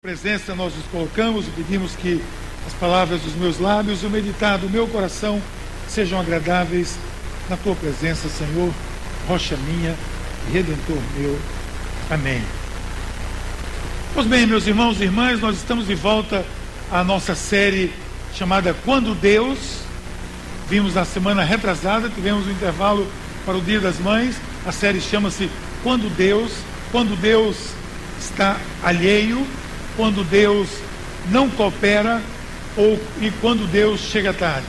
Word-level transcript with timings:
presença 0.00 0.54
nós 0.54 0.72
nos 0.76 0.86
colocamos 0.92 1.48
e 1.48 1.50
pedimos 1.50 1.96
que 1.96 2.22
as 2.64 2.72
palavras 2.74 3.20
dos 3.20 3.34
meus 3.34 3.58
lábios 3.58 4.04
o 4.04 4.08
meditar 4.08 4.56
do 4.56 4.70
meu 4.70 4.86
coração 4.86 5.42
sejam 5.88 6.20
agradáveis 6.20 6.96
na 7.50 7.56
tua 7.56 7.74
presença, 7.74 8.28
Senhor, 8.28 8.72
rocha 9.26 9.56
minha 9.56 9.96
e 10.46 10.52
redentor 10.52 10.98
meu. 11.16 11.36
Amém. 12.08 12.40
Pois 14.14 14.28
bem, 14.28 14.46
meus 14.46 14.68
irmãos 14.68 15.00
e 15.00 15.02
irmãs, 15.02 15.40
nós 15.40 15.56
estamos 15.56 15.88
de 15.88 15.96
volta 15.96 16.46
à 16.92 17.02
nossa 17.02 17.34
série 17.34 17.92
chamada 18.32 18.72
Quando 18.84 19.20
Deus. 19.20 19.80
Vimos 20.70 20.94
na 20.94 21.04
semana 21.04 21.42
retrasada, 21.42 22.08
tivemos 22.08 22.46
um 22.46 22.52
intervalo 22.52 23.04
para 23.44 23.56
o 23.56 23.60
Dia 23.60 23.80
das 23.80 23.98
Mães. 23.98 24.36
A 24.64 24.70
série 24.70 25.00
chama-se 25.00 25.50
Quando 25.82 26.08
Deus. 26.16 26.52
Quando 26.92 27.20
Deus 27.20 27.56
está 28.20 28.60
alheio 28.84 29.44
quando 29.98 30.22
Deus 30.22 30.68
não 31.28 31.50
coopera 31.50 32.22
ou 32.76 32.98
e 33.20 33.32
quando 33.40 33.68
Deus 33.68 34.00
chega 34.00 34.32
tarde. 34.32 34.64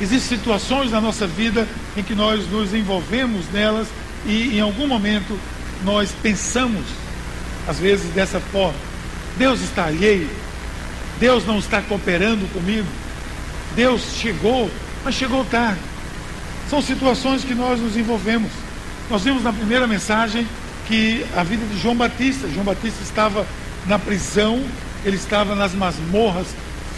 Existem 0.00 0.38
situações 0.38 0.90
na 0.90 0.98
nossa 0.98 1.26
vida 1.26 1.68
em 1.94 2.02
que 2.02 2.14
nós 2.14 2.50
nos 2.50 2.72
envolvemos 2.72 3.52
nelas 3.52 3.86
e 4.24 4.56
em 4.56 4.60
algum 4.60 4.86
momento 4.86 5.38
nós 5.84 6.10
pensamos, 6.22 6.84
às 7.68 7.78
vezes, 7.78 8.10
dessa 8.14 8.40
forma: 8.40 8.78
Deus 9.36 9.60
está 9.60 9.84
alheio, 9.84 10.30
Deus 11.20 11.46
não 11.46 11.58
está 11.58 11.82
cooperando 11.82 12.50
comigo, 12.54 12.88
Deus 13.76 14.00
chegou, 14.16 14.70
mas 15.04 15.14
chegou 15.14 15.44
tarde. 15.44 15.80
São 16.70 16.80
situações 16.80 17.44
que 17.44 17.54
nós 17.54 17.78
nos 17.78 17.94
envolvemos. 17.94 18.50
Nós 19.10 19.22
vimos 19.22 19.42
na 19.42 19.52
primeira 19.52 19.86
mensagem 19.86 20.46
que 20.88 21.26
a 21.36 21.42
vida 21.42 21.66
de 21.66 21.78
João 21.78 21.94
Batista, 21.94 22.48
João 22.48 22.64
Batista 22.64 23.02
estava 23.02 23.46
na 23.86 23.98
prisão, 23.98 24.62
ele 25.04 25.16
estava 25.16 25.54
nas 25.54 25.74
masmorras 25.74 26.46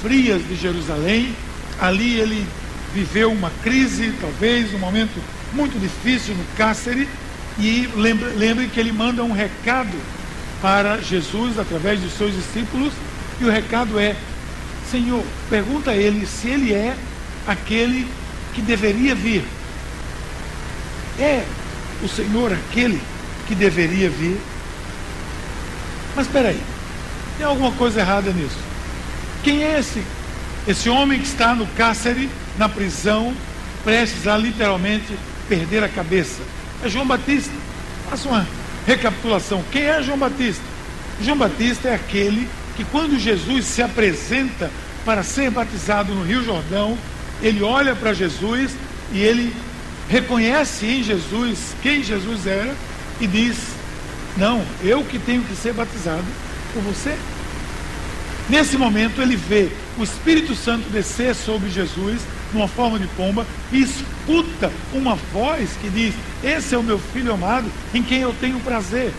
frias 0.02 0.46
de 0.46 0.54
Jerusalém. 0.56 1.34
Ali 1.80 2.18
ele 2.18 2.46
viveu 2.94 3.32
uma 3.32 3.50
crise, 3.62 4.14
talvez, 4.20 4.72
um 4.74 4.78
momento 4.78 5.20
muito 5.52 5.78
difícil 5.78 6.34
no 6.34 6.44
cárcere. 6.56 7.08
E 7.58 7.88
lembre, 7.96 8.30
lembre 8.36 8.68
que 8.68 8.78
ele 8.78 8.92
manda 8.92 9.22
um 9.22 9.32
recado 9.32 9.96
para 10.60 10.98
Jesus 10.98 11.58
através 11.58 12.00
dos 12.00 12.12
seus 12.12 12.34
discípulos. 12.34 12.92
E 13.40 13.44
o 13.44 13.50
recado 13.50 13.98
é: 13.98 14.14
Senhor, 14.90 15.24
pergunta 15.48 15.92
a 15.92 15.96
ele 15.96 16.26
se 16.26 16.48
ele 16.48 16.72
é 16.72 16.94
aquele 17.46 18.06
que 18.52 18.60
deveria 18.60 19.14
vir. 19.14 19.44
É 21.18 21.44
o 22.02 22.08
Senhor 22.08 22.52
aquele 22.52 23.00
que 23.46 23.54
deveria 23.54 24.10
vir? 24.10 24.40
Mas 26.16 26.26
espera 26.26 26.48
aí. 26.48 26.73
Tem 27.36 27.46
alguma 27.46 27.72
coisa 27.72 28.00
errada 28.00 28.30
nisso. 28.30 28.56
Quem 29.42 29.62
é 29.62 29.78
esse? 29.78 30.02
Esse 30.66 30.88
homem 30.88 31.18
que 31.18 31.26
está 31.26 31.54
no 31.54 31.66
cárcere, 31.68 32.30
na 32.56 32.68
prisão, 32.68 33.34
prestes 33.82 34.26
a 34.26 34.36
literalmente 34.36 35.16
perder 35.48 35.82
a 35.82 35.88
cabeça. 35.88 36.42
É 36.82 36.88
João 36.88 37.06
Batista. 37.06 37.52
Faça 38.08 38.28
uma 38.28 38.46
recapitulação. 38.86 39.62
Quem 39.70 39.82
é 39.82 40.02
João 40.02 40.18
Batista? 40.18 40.62
João 41.20 41.36
Batista 41.36 41.88
é 41.88 41.94
aquele 41.94 42.48
que, 42.76 42.84
quando 42.84 43.18
Jesus 43.18 43.66
se 43.66 43.82
apresenta 43.82 44.70
para 45.04 45.22
ser 45.22 45.50
batizado 45.50 46.14
no 46.14 46.24
Rio 46.24 46.42
Jordão, 46.44 46.96
ele 47.42 47.62
olha 47.62 47.94
para 47.94 48.14
Jesus 48.14 48.72
e 49.12 49.18
ele 49.18 49.54
reconhece 50.08 50.86
em 50.86 51.02
Jesus 51.02 51.74
quem 51.82 52.02
Jesus 52.02 52.46
era 52.46 52.74
e 53.20 53.26
diz: 53.26 53.56
Não, 54.36 54.64
eu 54.82 55.04
que 55.04 55.18
tenho 55.18 55.42
que 55.42 55.54
ser 55.54 55.72
batizado 55.72 56.24
por 56.74 56.82
você. 56.82 57.16
Nesse 58.48 58.76
momento 58.76 59.22
ele 59.22 59.36
vê 59.36 59.70
o 59.96 60.02
Espírito 60.02 60.54
Santo 60.54 60.90
descer 60.90 61.34
sobre 61.34 61.70
Jesus 61.70 62.20
numa 62.52 62.68
forma 62.68 62.98
de 62.98 63.06
pomba 63.08 63.46
e 63.72 63.80
escuta 63.80 64.70
uma 64.92 65.14
voz 65.32 65.70
que 65.80 65.88
diz: 65.88 66.14
Esse 66.42 66.74
é 66.74 66.78
o 66.78 66.82
meu 66.82 66.98
filho 66.98 67.32
amado 67.32 67.70
em 67.94 68.02
quem 68.02 68.20
eu 68.20 68.34
tenho 68.38 68.60
prazer. 68.60 69.12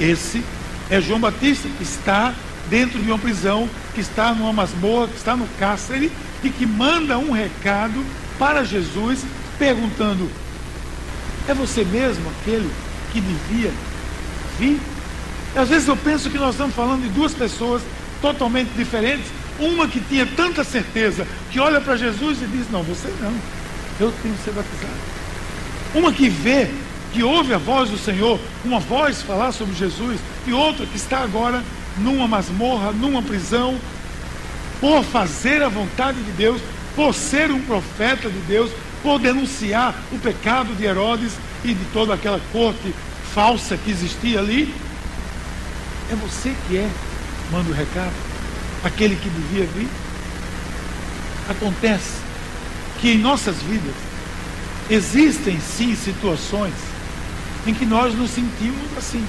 Esse 0.00 0.42
é 0.90 1.00
João 1.00 1.20
Batista 1.20 1.68
que 1.76 1.84
está 1.84 2.34
dentro 2.68 2.98
de 2.98 3.08
uma 3.08 3.18
prisão, 3.18 3.68
que 3.94 4.00
está 4.00 4.34
numa 4.34 4.52
masmorra, 4.52 5.08
que 5.08 5.16
está 5.16 5.36
no 5.36 5.46
cárcere 5.58 6.10
e 6.42 6.50
que 6.50 6.66
manda 6.66 7.18
um 7.18 7.30
recado 7.30 8.04
para 8.38 8.64
Jesus 8.64 9.20
perguntando: 9.58 10.28
É 11.46 11.54
você 11.54 11.84
mesmo 11.84 12.28
aquele 12.30 12.70
que 13.12 13.20
devia 13.20 13.70
vir? 14.58 14.80
Às 15.54 15.68
vezes 15.68 15.88
eu 15.88 15.96
penso 15.96 16.30
que 16.30 16.38
nós 16.38 16.54
estamos 16.54 16.74
falando 16.74 17.02
de 17.02 17.08
duas 17.08 17.34
pessoas 17.34 17.82
totalmente 18.20 18.70
diferentes. 18.76 19.26
Uma 19.58 19.88
que 19.88 20.00
tinha 20.00 20.26
tanta 20.26 20.64
certeza, 20.64 21.26
que 21.50 21.60
olha 21.60 21.80
para 21.80 21.96
Jesus 21.96 22.40
e 22.40 22.46
diz: 22.46 22.70
Não, 22.70 22.82
você 22.82 23.12
não, 23.20 23.34
eu 23.98 24.12
tenho 24.22 24.34
que 24.34 24.44
ser 24.44 24.52
batizado. 24.52 25.20
Uma 25.94 26.12
que 26.12 26.28
vê, 26.28 26.70
que 27.12 27.22
ouve 27.22 27.52
a 27.52 27.58
voz 27.58 27.90
do 27.90 27.98
Senhor, 27.98 28.38
uma 28.64 28.78
voz 28.78 29.22
falar 29.22 29.52
sobre 29.52 29.74
Jesus, 29.74 30.18
e 30.46 30.52
outra 30.52 30.86
que 30.86 30.96
está 30.96 31.18
agora 31.18 31.62
numa 31.98 32.26
masmorra, 32.26 32.92
numa 32.92 33.22
prisão, 33.22 33.76
por 34.80 35.02
fazer 35.04 35.62
a 35.62 35.68
vontade 35.68 36.22
de 36.22 36.30
Deus, 36.32 36.60
por 36.94 37.12
ser 37.12 37.50
um 37.50 37.60
profeta 37.60 38.30
de 38.30 38.38
Deus, 38.40 38.70
por 39.02 39.18
denunciar 39.18 39.94
o 40.12 40.18
pecado 40.18 40.74
de 40.74 40.84
Herodes 40.84 41.32
e 41.64 41.74
de 41.74 41.84
toda 41.92 42.14
aquela 42.14 42.40
corte 42.52 42.94
falsa 43.34 43.76
que 43.76 43.90
existia 43.90 44.38
ali, 44.38 44.72
é 46.10 46.14
você 46.16 46.54
que 46.66 46.76
é, 46.76 46.90
manda 47.52 47.70
o 47.70 47.74
recado, 47.74 48.12
aquele 48.84 49.16
que 49.16 49.28
devia 49.28 49.64
vir. 49.66 49.88
Acontece 51.48 52.18
que 53.00 53.12
em 53.12 53.18
nossas 53.18 53.56
vidas 53.62 53.94
existem 54.88 55.58
sim 55.60 55.94
situações 55.94 56.74
em 57.66 57.74
que 57.74 57.86
nós 57.86 58.14
nos 58.14 58.30
sentimos 58.30 58.98
assim. 58.98 59.24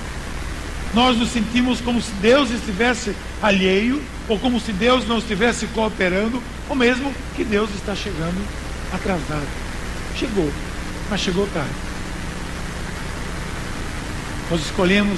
Nós 0.94 1.18
nos 1.18 1.30
sentimos 1.30 1.80
como 1.80 2.02
se 2.02 2.12
Deus 2.14 2.50
estivesse 2.52 3.16
alheio, 3.42 4.02
ou 4.28 4.38
como 4.40 4.60
se 4.60 4.74
Deus 4.74 5.08
não 5.08 5.20
estivesse 5.20 5.68
cooperando, 5.68 6.42
ou 6.68 6.76
mesmo 6.76 7.14
que 7.36 7.44
Deus 7.44 7.70
está 7.76 7.96
chegando 7.96 8.42
atrasado. 8.92 9.48
Chegou, 10.18 10.52
mas 11.10 11.22
chegou 11.22 11.48
tarde. 11.54 11.70
Nós 14.50 14.62
escolhemos 14.62 15.18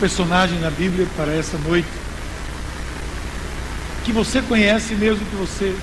personagem 0.00 0.58
na 0.60 0.70
Bíblia 0.70 1.06
para 1.14 1.30
essa 1.36 1.58
noite, 1.58 1.88
que 4.02 4.12
você 4.12 4.40
conhece 4.40 4.94
mesmo 4.94 5.24
que 5.26 5.36
você 5.36 5.76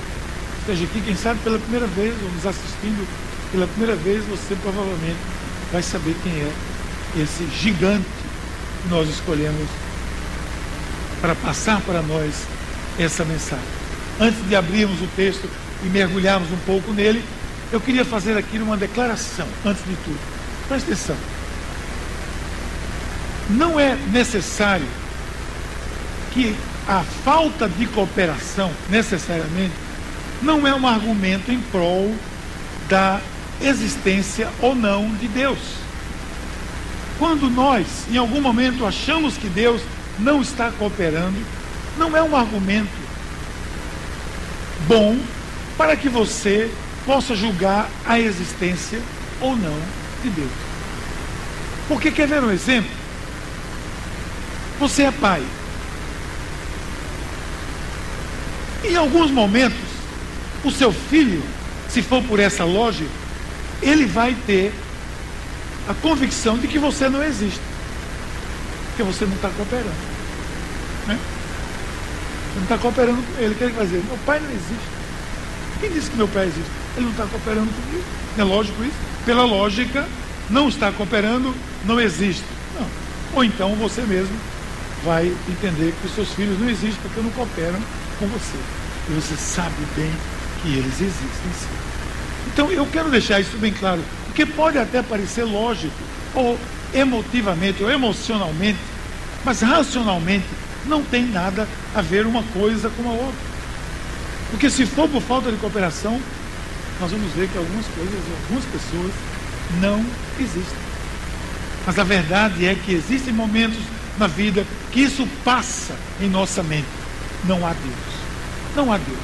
esteja 0.60 0.84
aqui, 0.86 1.02
quem 1.02 1.16
sabe 1.16 1.40
pela 1.44 1.60
primeira 1.60 1.86
vez, 1.86 2.16
ou 2.24 2.30
nos 2.32 2.46
assistindo 2.46 3.08
pela 3.52 3.68
primeira 3.68 3.96
vez, 3.96 4.26
você 4.26 4.56
provavelmente 4.56 5.18
vai 5.72 5.84
saber 5.84 6.16
quem 6.24 6.34
é 6.34 6.52
esse 7.22 7.48
gigante 7.62 8.06
que 8.82 8.90
nós 8.90 9.08
escolhemos 9.08 9.70
para 11.22 11.36
passar 11.36 11.80
para 11.82 12.02
nós 12.02 12.34
essa 13.00 13.24
mensagem. 13.24 13.64
Antes 14.20 14.46
de 14.50 14.56
abrirmos 14.56 15.00
o 15.00 15.08
texto 15.16 15.48
e 15.84 15.88
mergulharmos 15.88 16.52
um 16.52 16.58
pouco 16.66 16.92
nele, 16.92 17.24
eu 17.72 17.80
queria 17.80 18.04
fazer 18.04 18.36
aqui 18.36 18.58
uma 18.58 18.76
declaração, 18.76 19.48
antes 19.64 19.84
de 19.86 19.96
tudo. 20.04 20.20
Presta 20.68 20.92
atenção 20.92 21.37
não 23.50 23.80
é 23.80 23.96
necessário 24.12 24.88
que 26.32 26.56
a 26.88 27.04
falta 27.24 27.68
de 27.68 27.86
cooperação, 27.88 28.72
necessariamente, 28.90 29.74
não 30.42 30.68
é 30.68 30.74
um 30.74 30.88
argumento 30.88 31.52
em 31.52 31.60
prol 31.60 32.14
da 32.88 33.20
existência 33.62 34.50
ou 34.62 34.76
não 34.76 35.10
de 35.16 35.28
Deus. 35.28 35.58
Quando 37.18 37.50
nós, 37.50 37.88
em 38.12 38.18
algum 38.18 38.40
momento, 38.40 38.86
achamos 38.86 39.38
que 39.38 39.50
Deus 39.50 39.82
não 40.20 40.42
está 40.42 40.72
cooperando, 40.72 41.38
não 41.98 42.16
é 42.16 42.22
um 42.22 42.36
argumento 42.36 42.90
bom 44.88 45.18
para 45.78 45.96
que 45.96 46.08
você 46.08 46.72
possa 47.06 47.36
julgar 47.36 47.90
a 48.06 48.20
existência 48.20 49.02
ou 49.42 49.56
não 49.56 49.80
de 50.22 50.30
Deus. 50.30 50.52
Porque 51.88 52.12
quer 52.12 52.28
ver 52.28 52.44
um 52.44 52.52
exemplo? 52.52 52.97
Você 54.80 55.04
é 55.04 55.12
pai. 55.12 55.44
Em 58.84 58.96
alguns 58.96 59.32
momentos, 59.32 59.80
o 60.64 60.72
seu 60.72 60.92
filho, 60.92 61.42
se 61.90 62.02
for 62.02 62.22
por 62.24 62.40
essa 62.40 62.64
lógica, 62.64 63.10
ele 63.82 64.06
vai 64.06 64.36
ter 64.46 64.72
a 65.90 65.94
convicção 65.96 66.58
de 66.58 66.68
que 66.68 66.78
você 66.78 67.10
não 67.10 67.24
existe. 67.24 67.62
Porque 68.90 69.04
você 69.04 69.26
não 69.26 69.36
está 69.36 69.50
cooperando. 69.50 69.90
Né? 71.08 71.18
Você 71.18 72.56
não 72.56 72.64
está 72.64 72.78
cooperando 72.78 73.22
com 73.22 73.42
ele. 73.42 73.54
O 73.54 73.58
que 73.58 73.64
ele 73.64 73.74
vai 73.74 73.86
dizer? 73.86 74.04
Meu 74.08 74.18
pai 74.26 74.40
não 74.40 74.50
existe. 74.50 74.98
Quem 75.80 75.92
disse 75.92 76.10
que 76.10 76.18
meu 76.18 76.28
pai 76.28 76.44
existe? 76.46 76.72
Ele 76.96 77.06
não 77.06 77.12
está 77.12 77.26
cooperando 77.26 77.70
comigo. 77.72 78.04
É 78.38 78.44
lógico 78.44 78.84
isso? 78.84 78.96
Pela 79.26 79.44
lógica, 79.44 80.08
não 80.50 80.70
está 80.70 80.92
cooperando, 80.92 81.54
não 81.84 82.00
existe. 82.00 82.46
Não. 82.80 82.88
Ou 83.34 83.44
então 83.44 83.76
você 83.76 84.02
mesmo 84.02 84.36
vai 85.04 85.34
entender 85.48 85.94
que 86.00 86.08
os 86.08 86.16
seus 86.16 86.30
filhos 86.34 86.60
não 86.60 86.70
existem 86.70 87.00
porque 87.02 87.22
não 87.22 87.30
cooperam 87.32 87.80
com 88.20 88.28
você. 88.28 88.58
E 89.10 89.14
você 89.14 89.36
sabe 89.36 89.76
bem 89.96 90.12
que 90.62 90.70
eles 90.70 90.94
existem 90.94 91.52
sim. 91.54 91.88
Então 92.48 92.72
eu 92.72 92.86
quero 92.88 93.10
deixar 93.10 93.40
isso 93.40 93.58
bem 93.58 93.72
claro, 93.74 94.02
porque 94.26 94.46
pode 94.46 94.78
até 94.78 95.02
parecer 95.02 95.44
lógico, 95.44 95.94
ou 96.34 96.58
emotivamente, 96.94 97.84
ou 97.84 97.92
emocionalmente, 97.92 98.80
mas 99.46 99.62
racionalmente 99.62 100.46
não 100.86 101.04
tem 101.04 101.26
nada 101.26 101.68
a 101.94 102.02
ver 102.02 102.26
uma 102.26 102.44
coisa 102.54 102.90
com 102.90 103.10
a 103.10 103.14
outra. 103.14 103.48
Porque 104.50 104.70
se 104.70 104.86
for 104.86 105.10
por 105.10 105.22
falta 105.22 105.52
de 105.52 105.58
cooperação, 105.58 106.20
nós 107.00 107.12
vamos 107.12 107.32
ver 107.34 107.50
que 107.50 107.58
algumas 107.58 107.86
coisas, 107.88 108.16
algumas 108.44 108.66
pessoas 108.66 109.12
não 109.80 110.06
existem. 110.40 110.88
Mas 111.86 112.00
a 112.00 112.04
verdade 112.04 112.66
é 112.66 112.76
que 112.76 112.94
existem 112.94 113.34
momentos 113.34 113.80
na 114.18 114.28
vida 114.28 114.66
que 114.92 115.02
isso 115.02 115.28
passa 115.44 115.96
em 116.20 116.30
nossa 116.30 116.64
mente. 116.64 116.88
Não 117.44 117.66
há 117.66 117.74
Deus. 117.74 118.18
Não 118.76 118.92
há 118.92 118.98
Deus. 118.98 119.20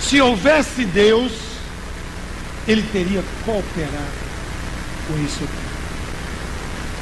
Se 0.00 0.20
houvesse 0.20 0.84
Deus, 0.84 1.32
ele 2.66 2.82
teria 2.92 3.22
cooperado 3.44 4.22
com 5.06 5.24
isso. 5.24 5.48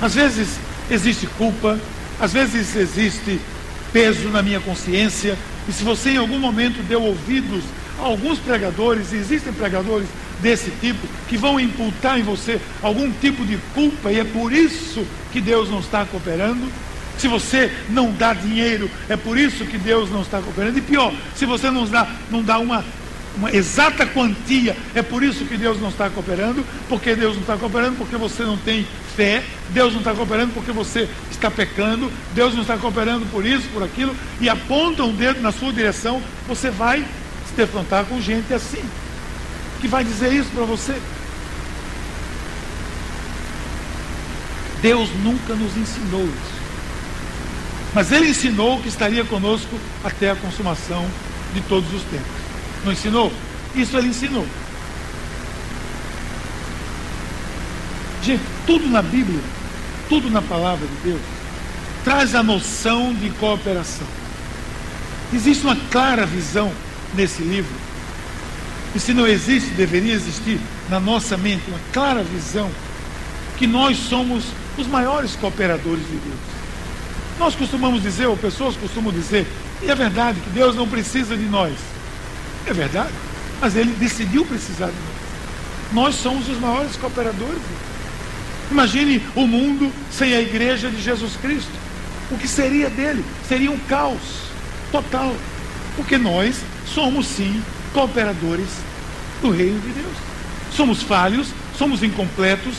Às 0.01 0.15
vezes 0.15 0.59
existe 0.91 1.27
culpa, 1.27 1.79
às 2.21 2.33
vezes 2.33 2.75
existe 2.77 3.41
peso 3.93 4.29
na 4.29 4.43
minha 4.43 4.61
consciência, 4.61 5.37
e 5.69 5.73
se 5.73 5.83
você 5.83 6.11
em 6.11 6.17
algum 6.17 6.39
momento 6.39 6.83
deu 6.87 7.03
ouvidos 7.03 7.63
a 7.99 8.03
alguns 8.03 8.39
pregadores, 8.39 9.13
e 9.13 9.17
existem 9.17 9.53
pregadores 9.53 10.09
desse 10.41 10.71
tipo, 10.81 11.07
que 11.29 11.37
vão 11.37 11.61
imputar 11.61 12.19
em 12.19 12.23
você 12.23 12.61
algum 12.83 13.11
tipo 13.11 13.45
de 13.45 13.59
culpa, 13.75 14.11
e 14.11 14.19
é 14.19 14.25
por 14.25 14.53
isso 14.53 15.07
que 15.33 15.41
Deus 15.41 15.71
não 15.71 15.81
está 15.81 16.05
cooperando. 16.05 16.67
Se 17.19 17.29
você 17.29 17.71
não 17.91 18.13
dá 18.13 18.33
dinheiro, 18.33 18.91
é 19.09 19.17
por 19.17 19.39
isso 19.39 19.65
que 19.67 19.77
Deus 19.77 20.11
não 20.11 20.23
está 20.23 20.41
cooperando. 20.41 20.79
E 20.79 20.81
pior, 20.81 21.13
se 21.35 21.45
você 21.45 21.71
não 21.71 21.85
dá, 21.87 22.09
não 22.31 22.43
dá 22.43 22.59
uma, 22.59 22.83
uma 23.37 23.55
exata 23.55 24.07
quantia, 24.07 24.75
é 24.95 25.03
por 25.03 25.23
isso 25.23 25.45
que 25.45 25.57
Deus 25.57 25.81
não 25.81 25.91
está 25.91 26.09
cooperando, 26.09 26.65
porque 26.89 27.15
Deus 27.15 27.35
não 27.35 27.43
está 27.43 27.57
cooperando, 27.59 27.97
porque 27.97 28.17
você 28.17 28.43
não 28.43 28.57
tem 28.57 28.87
fé, 29.15 29.43
Deus 29.69 29.93
não 29.93 30.01
está 30.01 30.15
cooperando 30.15 30.53
porque 30.55 30.73
você 30.73 31.09
está 31.31 31.51
pecando, 31.51 32.11
Deus 32.35 32.55
não 32.55 32.63
está 32.63 32.79
cooperando 32.79 33.27
por 33.27 33.45
isso, 33.45 33.69
por 33.73 33.83
aquilo, 33.83 34.17
e 34.41 34.49
aponta 34.49 35.05
um 35.05 35.15
dedo 35.15 35.43
na 35.43 35.53
sua 35.53 35.73
direção, 35.73 36.23
você 36.49 36.71
vai 36.71 37.05
se 37.47 37.55
defrontar 37.55 38.05
com 38.05 38.21
gente 38.21 38.55
assim, 38.55 38.83
que 39.81 39.88
vai 39.88 40.05
dizer 40.05 40.32
isso 40.32 40.50
para 40.50 40.65
você. 40.65 41.00
Deus 44.82 45.09
nunca 45.23 45.55
nos 45.55 45.77
ensinou 45.77 46.25
isso. 46.25 46.61
Mas 47.94 48.12
Ele 48.12 48.29
ensinou 48.29 48.81
que 48.81 48.88
estaria 48.88 49.25
conosco 49.25 49.79
até 50.05 50.31
a 50.31 50.37
consumação 50.37 51.06
de 51.53 51.61
todos 51.62 51.93
os 51.93 52.03
tempos. 52.05 52.27
Não 52.85 52.93
ensinou? 52.93 53.32
Isso 53.75 53.97
Ele 53.97 54.09
ensinou. 54.09 54.47
Gente, 58.23 58.43
tudo 58.67 58.87
na 58.88 59.03
Bíblia, 59.03 59.41
tudo 60.09 60.31
na 60.31 60.43
palavra 60.43 60.87
de 60.87 61.11
Deus, 61.11 61.21
traz 62.05 62.35
a 62.35 62.43
noção 62.43 63.15
de 63.15 63.31
cooperação. 63.31 64.06
Existe 65.32 65.65
uma 65.65 65.77
clara 65.91 66.27
visão 66.27 66.73
nesse 67.15 67.43
livro. 67.43 67.90
E 68.95 68.99
se 68.99 69.13
não 69.15 69.27
existe, 69.27 69.71
deveria 69.71 70.15
existir 70.15 70.61
na 70.89 70.99
nossa 70.99 71.37
mente 71.37 71.63
uma 71.69 71.79
clara 71.93 72.23
visão 72.23 72.71
que 73.57 73.67
nós 73.67 73.97
somos 73.99 74.45
os 74.77 74.87
maiores 74.87 75.37
cooperadores 75.37 76.05
de 76.07 76.17
Deus. 76.17 76.41
Nós 77.39 77.55
costumamos 77.55 78.03
dizer, 78.03 78.27
ou 78.27 78.37
pessoas 78.37 78.77
costumam 78.77 79.13
dizer, 79.13 79.47
e 79.83 79.91
é 79.91 79.95
verdade 79.95 80.41
que 80.41 80.51
Deus 80.51 80.75
não 80.75 80.89
precisa 80.89 81.37
de 81.37 81.45
nós. 81.45 81.75
É 82.67 82.73
verdade, 82.73 83.13
mas 83.61 83.77
Ele 83.77 83.93
decidiu 83.93 84.45
precisar 84.45 84.87
de 84.87 84.93
nós. 84.93 85.21
Nós 85.93 86.15
somos 86.17 86.49
os 86.49 86.59
maiores 86.59 86.97
cooperadores. 86.97 87.63
Imagine 88.71 89.23
o 89.35 89.47
mundo 89.47 89.93
sem 90.11 90.35
a 90.35 90.41
igreja 90.41 90.91
de 90.91 91.01
Jesus 91.01 91.33
Cristo. 91.41 91.73
O 92.31 92.39
que 92.39 92.47
seria 92.47 92.89
dele? 92.89 93.25
Seria 93.49 93.71
um 93.71 93.79
caos 93.79 94.43
total. 94.93 95.35
Porque 95.97 96.17
nós 96.17 96.57
somos 96.87 97.27
sim 97.27 97.61
cooperadores 97.93 98.69
do 99.43 99.51
reino 99.51 99.81
de 99.81 99.89
Deus. 99.89 100.17
Somos 100.73 101.03
falhos, 101.03 101.49
somos 101.77 102.03
incompletos, 102.03 102.75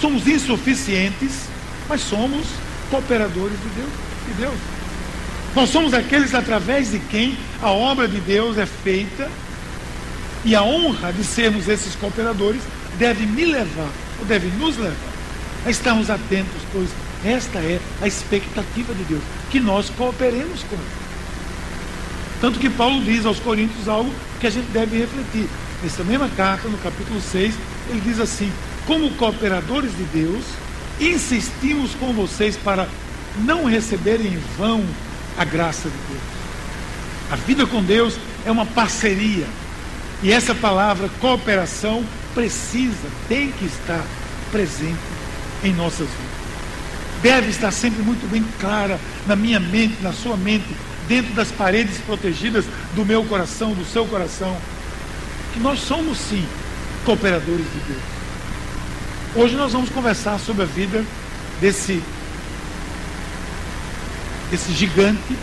somos 0.00 0.26
insuficientes, 0.26 1.48
mas 1.88 2.00
somos 2.00 2.46
cooperadores 2.90 3.58
de 3.60 3.68
Deus. 3.80 3.90
De 4.26 4.34
Deus. 4.34 4.54
Nós 5.54 5.70
somos 5.70 5.94
aqueles 5.94 6.34
através 6.34 6.90
de 6.90 6.98
quem 6.98 7.36
a 7.62 7.70
obra 7.70 8.06
de 8.06 8.20
Deus 8.20 8.58
é 8.58 8.66
feita 8.66 9.30
e 10.44 10.54
a 10.54 10.62
honra 10.62 11.12
de 11.12 11.24
sermos 11.24 11.68
esses 11.68 11.94
cooperadores 11.94 12.62
deve 12.98 13.24
me 13.26 13.44
levar, 13.44 13.90
ou 14.18 14.26
deve 14.26 14.48
nos 14.58 14.76
levar, 14.76 14.96
a 15.64 15.70
estarmos 15.70 16.10
atentos, 16.10 16.62
pois 16.72 16.88
esta 17.24 17.58
é 17.58 17.80
a 18.00 18.06
expectativa 18.06 18.94
de 18.94 19.04
Deus, 19.04 19.22
que 19.50 19.58
nós 19.58 19.90
cooperemos 19.90 20.62
com 20.64 20.76
Ele. 20.76 21.05
Tanto 22.40 22.58
que 22.58 22.68
Paulo 22.68 23.02
diz 23.02 23.24
aos 23.24 23.38
Coríntios 23.38 23.88
algo 23.88 24.12
que 24.40 24.46
a 24.46 24.50
gente 24.50 24.66
deve 24.70 24.98
refletir. 24.98 25.48
Nessa 25.82 26.04
mesma 26.04 26.28
carta, 26.36 26.68
no 26.68 26.78
capítulo 26.78 27.20
6, 27.20 27.54
ele 27.90 28.00
diz 28.00 28.20
assim: 28.20 28.50
Como 28.86 29.10
cooperadores 29.12 29.96
de 29.96 30.04
Deus, 30.04 30.44
insistimos 31.00 31.94
com 31.94 32.12
vocês 32.12 32.56
para 32.56 32.88
não 33.44 33.64
receberem 33.64 34.26
em 34.26 34.42
vão 34.56 34.84
a 35.36 35.44
graça 35.44 35.88
de 35.88 35.96
Deus. 36.08 36.22
A 37.30 37.36
vida 37.36 37.66
com 37.66 37.82
Deus 37.82 38.18
é 38.44 38.50
uma 38.50 38.66
parceria. 38.66 39.46
E 40.22 40.32
essa 40.32 40.54
palavra 40.54 41.10
cooperação 41.20 42.04
precisa, 42.34 43.08
tem 43.28 43.50
que 43.52 43.66
estar 43.66 44.02
presente 44.50 44.96
em 45.62 45.72
nossas 45.74 46.06
vidas. 46.06 46.36
Deve 47.22 47.50
estar 47.50 47.70
sempre 47.70 48.02
muito 48.02 48.28
bem 48.30 48.44
clara 48.60 48.98
na 49.26 49.34
minha 49.34 49.58
mente, 49.58 49.96
na 50.02 50.12
sua 50.12 50.36
mente, 50.36 50.66
dentro 51.08 51.32
das 51.34 51.50
paredes 51.50 51.98
protegidas 51.98 52.64
do 52.94 53.04
meu 53.04 53.24
coração, 53.24 53.72
do 53.72 53.84
seu 53.84 54.04
coração, 54.06 54.56
que 55.52 55.60
nós 55.60 55.80
somos 55.80 56.18
sim 56.18 56.44
cooperadores 57.04 57.64
de 57.64 57.78
Deus. 57.88 58.02
Hoje 59.34 59.54
nós 59.54 59.72
vamos 59.72 59.90
conversar 59.90 60.38
sobre 60.38 60.62
a 60.62 60.66
vida 60.66 61.04
desse 61.60 62.02
desse 64.50 64.72
gigante, 64.72 65.36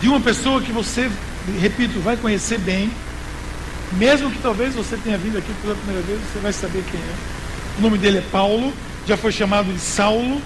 de 0.00 0.08
uma 0.08 0.20
pessoa 0.20 0.60
que 0.60 0.70
você, 0.70 1.10
repito, 1.60 1.98
vai 2.00 2.16
conhecer 2.16 2.58
bem, 2.58 2.88
mesmo 3.92 4.30
que 4.30 4.38
talvez 4.38 4.74
você 4.74 4.96
tenha 4.96 5.18
vindo 5.18 5.38
aqui 5.38 5.52
pela 5.60 5.74
primeira 5.74 6.02
vez, 6.02 6.20
você 6.20 6.38
vai 6.38 6.52
saber 6.52 6.84
quem 6.88 7.00
é. 7.00 7.14
O 7.78 7.82
nome 7.82 7.98
dele 7.98 8.18
é 8.18 8.24
Paulo, 8.30 8.72
já 9.08 9.16
foi 9.16 9.32
chamado 9.32 9.72
de 9.72 9.80
Saulo. 9.80 10.40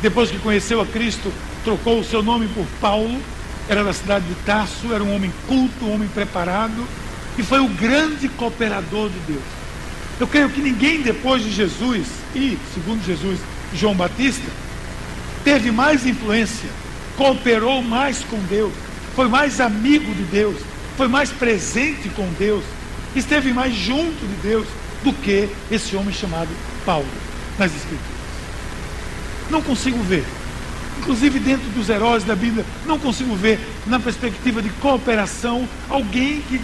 Depois 0.00 0.30
que 0.30 0.38
conheceu 0.38 0.80
a 0.80 0.86
Cristo, 0.86 1.30
trocou 1.64 2.00
o 2.00 2.04
seu 2.04 2.22
nome 2.22 2.48
por 2.48 2.66
Paulo 2.80 3.20
era 3.68 3.82
da 3.82 3.92
cidade 3.92 4.24
de 4.26 4.34
Tarso, 4.46 4.92
era 4.92 5.02
um 5.02 5.14
homem 5.14 5.32
culto, 5.48 5.84
um 5.84 5.94
homem 5.94 6.08
preparado, 6.08 6.86
e 7.36 7.42
foi 7.42 7.60
o 7.60 7.68
grande 7.68 8.28
cooperador 8.28 9.10
de 9.10 9.18
Deus. 9.20 9.42
Eu 10.18 10.26
creio 10.26 10.48
que 10.48 10.60
ninguém 10.60 11.02
depois 11.02 11.42
de 11.42 11.52
Jesus, 11.52 12.06
e, 12.34 12.58
segundo 12.72 13.04
Jesus, 13.04 13.38
João 13.74 13.94
Batista, 13.94 14.46
teve 15.44 15.70
mais 15.70 16.06
influência, 16.06 16.68
cooperou 17.16 17.82
mais 17.82 18.20
com 18.24 18.38
Deus, 18.44 18.72
foi 19.14 19.28
mais 19.28 19.60
amigo 19.60 20.14
de 20.14 20.22
Deus, 20.24 20.56
foi 20.96 21.08
mais 21.08 21.30
presente 21.30 22.08
com 22.10 22.26
Deus, 22.38 22.64
esteve 23.14 23.52
mais 23.52 23.74
junto 23.74 24.26
de 24.26 24.34
Deus 24.42 24.66
do 25.02 25.12
que 25.12 25.48
esse 25.70 25.96
homem 25.96 26.12
chamado 26.12 26.48
Paulo 26.84 27.06
nas 27.58 27.74
Escrituras. 27.74 28.16
Não 29.50 29.62
consigo 29.62 30.02
ver 30.02 30.24
inclusive 30.98 31.38
dentro 31.38 31.68
dos 31.70 31.88
heróis 31.88 32.24
da 32.24 32.34
Bíblia, 32.34 32.64
não 32.86 32.98
consigo 32.98 33.34
ver, 33.34 33.58
na 33.86 34.00
perspectiva 34.00 34.62
de 34.62 34.70
cooperação, 34.70 35.68
alguém 35.88 36.40
que 36.42 36.60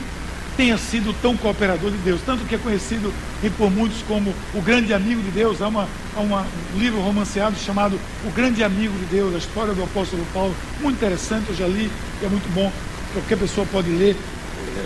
tenha 0.57 0.77
sido 0.77 1.15
tão 1.23 1.37
cooperador 1.37 1.91
de 1.91 1.97
Deus, 1.99 2.21
tanto 2.25 2.45
que 2.45 2.55
é 2.55 2.59
conhecido 2.59 3.13
por 3.57 3.71
muitos 3.71 4.03
como 4.03 4.35
o 4.55 4.61
grande 4.61 4.93
amigo 4.93 5.23
de 5.23 5.31
Deus. 5.31 5.63
Há, 5.63 5.69
uma, 5.69 5.89
há 6.15 6.21
uma, 6.21 6.47
um 6.75 6.79
livro 6.79 7.01
romanceado 7.01 7.57
chamado 7.59 7.99
O 8.25 8.31
Grande 8.31 8.63
Amigo 8.63 8.97
de 8.99 9.07
Deus, 9.07 9.35
a 9.35 9.39
história 9.39 9.73
do 9.73 9.83
apóstolo 9.83 10.27
Paulo, 10.33 10.55
muito 10.81 10.97
interessante, 10.97 11.47
eu 11.49 11.57
já 11.57 11.67
li, 11.67 11.91
é 12.23 12.29
muito 12.29 12.53
bom, 12.53 12.71
qualquer 13.13 13.39
pessoa 13.39 13.67
pode 13.71 13.91
ler. 13.91 14.17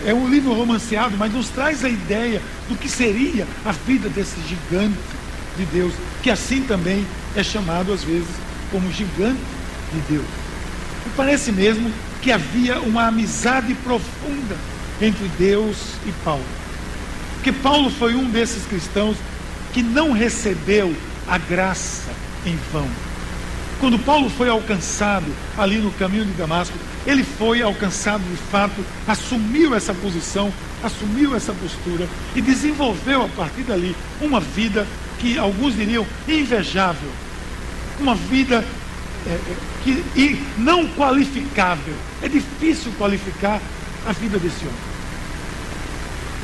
É 0.04 0.14
um 0.14 0.28
livro 0.28 0.52
romanceado, 0.52 1.16
mas 1.16 1.32
nos 1.32 1.48
traz 1.48 1.84
a 1.84 1.88
ideia 1.88 2.40
do 2.68 2.76
que 2.76 2.88
seria 2.88 3.46
a 3.64 3.72
vida 3.72 4.08
desse 4.08 4.36
gigante 4.48 4.96
de 5.56 5.64
Deus, 5.66 5.92
que 6.22 6.30
assim 6.30 6.62
também 6.62 7.04
é 7.34 7.42
chamado 7.42 7.92
às 7.92 8.04
vezes 8.04 8.28
como 8.70 8.90
gigante 8.92 9.40
de 9.92 10.00
Deus. 10.08 10.26
E 11.06 11.10
parece 11.16 11.52
mesmo 11.52 11.90
que 12.22 12.32
havia 12.32 12.80
uma 12.80 13.06
amizade 13.06 13.74
profunda 13.74 14.56
entre 15.00 15.28
Deus 15.38 15.76
e 16.06 16.12
Paulo. 16.24 16.44
Porque 17.34 17.52
Paulo 17.52 17.90
foi 17.90 18.14
um 18.14 18.28
desses 18.28 18.64
cristãos 18.66 19.16
que 19.72 19.82
não 19.82 20.12
recebeu 20.12 20.94
a 21.28 21.38
graça 21.38 22.10
em 22.44 22.58
vão. 22.72 22.88
Quando 23.78 23.98
Paulo 23.98 24.30
foi 24.30 24.48
alcançado 24.48 25.26
ali 25.56 25.76
no 25.76 25.90
caminho 25.92 26.24
de 26.24 26.32
Damasco, 26.32 26.76
ele 27.06 27.22
foi 27.22 27.60
alcançado 27.60 28.22
de 28.22 28.36
fato, 28.50 28.82
assumiu 29.06 29.74
essa 29.74 29.92
posição, 29.92 30.50
assumiu 30.82 31.36
essa 31.36 31.52
postura 31.52 32.08
e 32.34 32.40
desenvolveu 32.40 33.22
a 33.24 33.28
partir 33.28 33.62
dali 33.62 33.94
uma 34.20 34.40
vida 34.40 34.86
que 35.18 35.38
alguns 35.38 35.76
diriam 35.76 36.06
invejável, 36.26 37.10
uma 38.00 38.14
vida 38.14 38.64
é, 39.26 39.30
é 39.30 39.56
que, 39.82 39.90
e 40.16 40.42
não 40.58 40.86
qualificável. 40.88 41.94
É 42.22 42.28
difícil 42.28 42.92
qualificar 42.98 43.60
a 44.06 44.12
vida 44.12 44.38
desse 44.38 44.64
homem. 44.64 44.96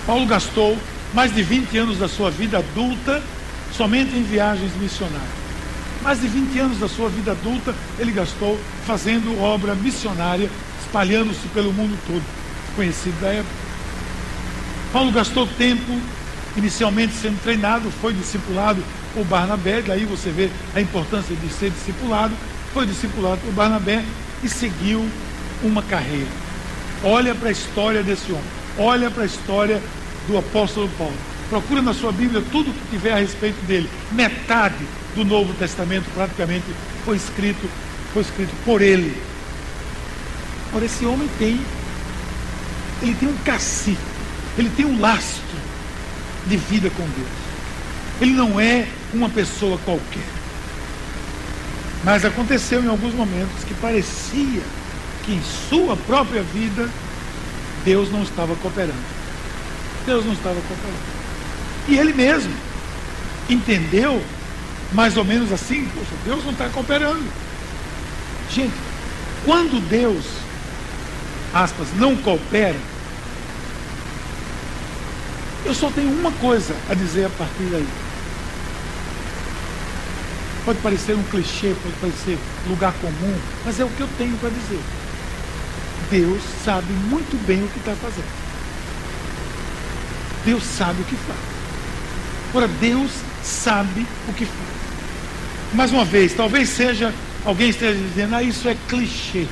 Paulo 0.06 0.26
gastou 0.26 0.76
mais 1.14 1.34
de 1.34 1.42
20 1.42 1.78
anos 1.78 1.98
da 1.98 2.08
sua 2.08 2.30
vida 2.30 2.58
adulta 2.58 3.22
somente 3.76 4.16
em 4.16 4.22
viagens 4.22 4.72
missionárias. 4.76 5.42
Mais 6.02 6.20
de 6.20 6.26
20 6.26 6.58
anos 6.58 6.78
da 6.78 6.88
sua 6.88 7.08
vida 7.08 7.30
adulta 7.30 7.74
ele 7.98 8.10
gastou 8.10 8.58
fazendo 8.86 9.40
obra 9.40 9.74
missionária, 9.74 10.50
espalhando-se 10.84 11.46
pelo 11.54 11.72
mundo 11.72 11.96
todo, 12.06 12.22
conhecido 12.74 13.18
da 13.20 13.28
época. 13.28 13.62
Paulo 14.92 15.12
gastou 15.12 15.46
tempo 15.46 15.98
inicialmente 16.56 17.14
sendo 17.14 17.40
treinado, 17.42 17.90
foi 18.00 18.12
discipulado 18.12 18.82
por 19.14 19.24
Barnabé, 19.24 19.82
daí 19.82 20.04
você 20.04 20.30
vê 20.30 20.50
a 20.74 20.80
importância 20.80 21.34
de 21.34 21.48
ser 21.52 21.70
discipulado, 21.70 22.34
foi 22.72 22.86
discipulado 22.86 23.40
por 23.40 23.52
Barnabé 23.52 24.04
e 24.42 24.48
seguiu 24.48 25.06
uma 25.62 25.82
carreira. 25.82 26.30
Olha 27.04 27.34
para 27.34 27.48
a 27.48 27.52
história 27.52 28.02
desse 28.02 28.30
homem, 28.32 28.44
olha 28.78 29.10
para 29.10 29.22
a 29.22 29.26
história 29.26 29.80
do 30.26 30.38
apóstolo 30.38 30.88
Paulo. 30.96 31.16
Procura 31.48 31.82
na 31.82 31.92
sua 31.92 32.12
Bíblia 32.12 32.42
tudo 32.50 32.72
que 32.72 32.90
tiver 32.90 33.12
a 33.12 33.18
respeito 33.18 33.60
dele. 33.66 33.88
Metade 34.12 34.86
do 35.14 35.24
Novo 35.24 35.52
Testamento 35.54 36.06
praticamente 36.14 36.64
foi 37.04 37.16
escrito, 37.16 37.68
foi 38.12 38.22
escrito 38.22 38.52
por 38.64 38.80
ele. 38.80 39.20
Ora, 40.74 40.84
esse 40.84 41.04
homem 41.04 41.28
tem, 41.38 41.60
ele 43.02 43.14
tem 43.14 43.28
um 43.28 43.36
cacife, 43.44 43.98
ele 44.56 44.70
tem 44.70 44.86
um 44.86 44.98
lastro 44.98 45.42
de 46.46 46.56
vida 46.56 46.88
com 46.90 47.02
Deus. 47.02 47.28
Ele 48.20 48.32
não 48.32 48.58
é 48.58 48.86
uma 49.12 49.28
pessoa 49.28 49.78
qualquer. 49.84 50.26
Mas 52.04 52.24
aconteceu 52.24 52.82
em 52.82 52.88
alguns 52.88 53.14
momentos 53.14 53.64
que 53.66 53.74
parecia 53.74 54.62
que 55.24 55.32
em 55.32 55.42
sua 55.68 55.96
própria 55.96 56.42
vida 56.42 56.88
Deus 57.84 58.10
não 58.10 58.22
estava 58.22 58.56
cooperando. 58.56 58.94
Deus 60.04 60.24
não 60.24 60.32
estava 60.32 60.56
cooperando. 60.56 61.22
E 61.88 61.96
ele 61.96 62.12
mesmo 62.12 62.52
entendeu 63.48 64.22
mais 64.92 65.16
ou 65.16 65.24
menos 65.24 65.52
assim, 65.52 65.88
poxa, 65.94 66.10
Deus 66.24 66.44
não 66.44 66.52
está 66.52 66.68
cooperando. 66.68 67.24
Gente, 68.50 68.74
quando 69.44 69.80
Deus, 69.88 70.24
aspas, 71.54 71.88
não 71.96 72.16
coopera, 72.16 72.76
eu 75.64 75.74
só 75.74 75.90
tenho 75.90 76.10
uma 76.10 76.32
coisa 76.32 76.74
a 76.90 76.94
dizer 76.94 77.26
a 77.26 77.30
partir 77.30 77.64
daí. 77.70 77.86
Pode 80.64 80.78
parecer 80.78 81.16
um 81.16 81.22
clichê, 81.24 81.74
pode 81.82 81.94
parecer 81.96 82.38
lugar 82.68 82.92
comum, 82.94 83.38
mas 83.64 83.80
é 83.80 83.84
o 83.84 83.88
que 83.88 84.00
eu 84.00 84.08
tenho 84.16 84.36
para 84.38 84.50
dizer. 84.50 84.80
Deus 86.10 86.42
sabe 86.64 86.92
muito 86.92 87.36
bem 87.46 87.64
o 87.64 87.68
que 87.68 87.78
está 87.78 87.92
fazendo. 87.96 88.30
Deus 90.44 90.62
sabe 90.62 91.02
o 91.02 91.04
que 91.04 91.16
faz. 91.16 91.38
Ora, 92.54 92.68
Deus 92.68 93.10
sabe 93.42 94.06
o 94.28 94.32
que 94.34 94.44
faz. 94.44 94.82
Mais 95.74 95.90
uma 95.90 96.04
vez, 96.04 96.34
talvez 96.34 96.68
seja, 96.68 97.12
alguém 97.44 97.70
esteja 97.70 97.98
dizendo, 97.98 98.36
ah, 98.36 98.42
isso 98.42 98.68
é 98.68 98.76
clichê. 98.88 99.46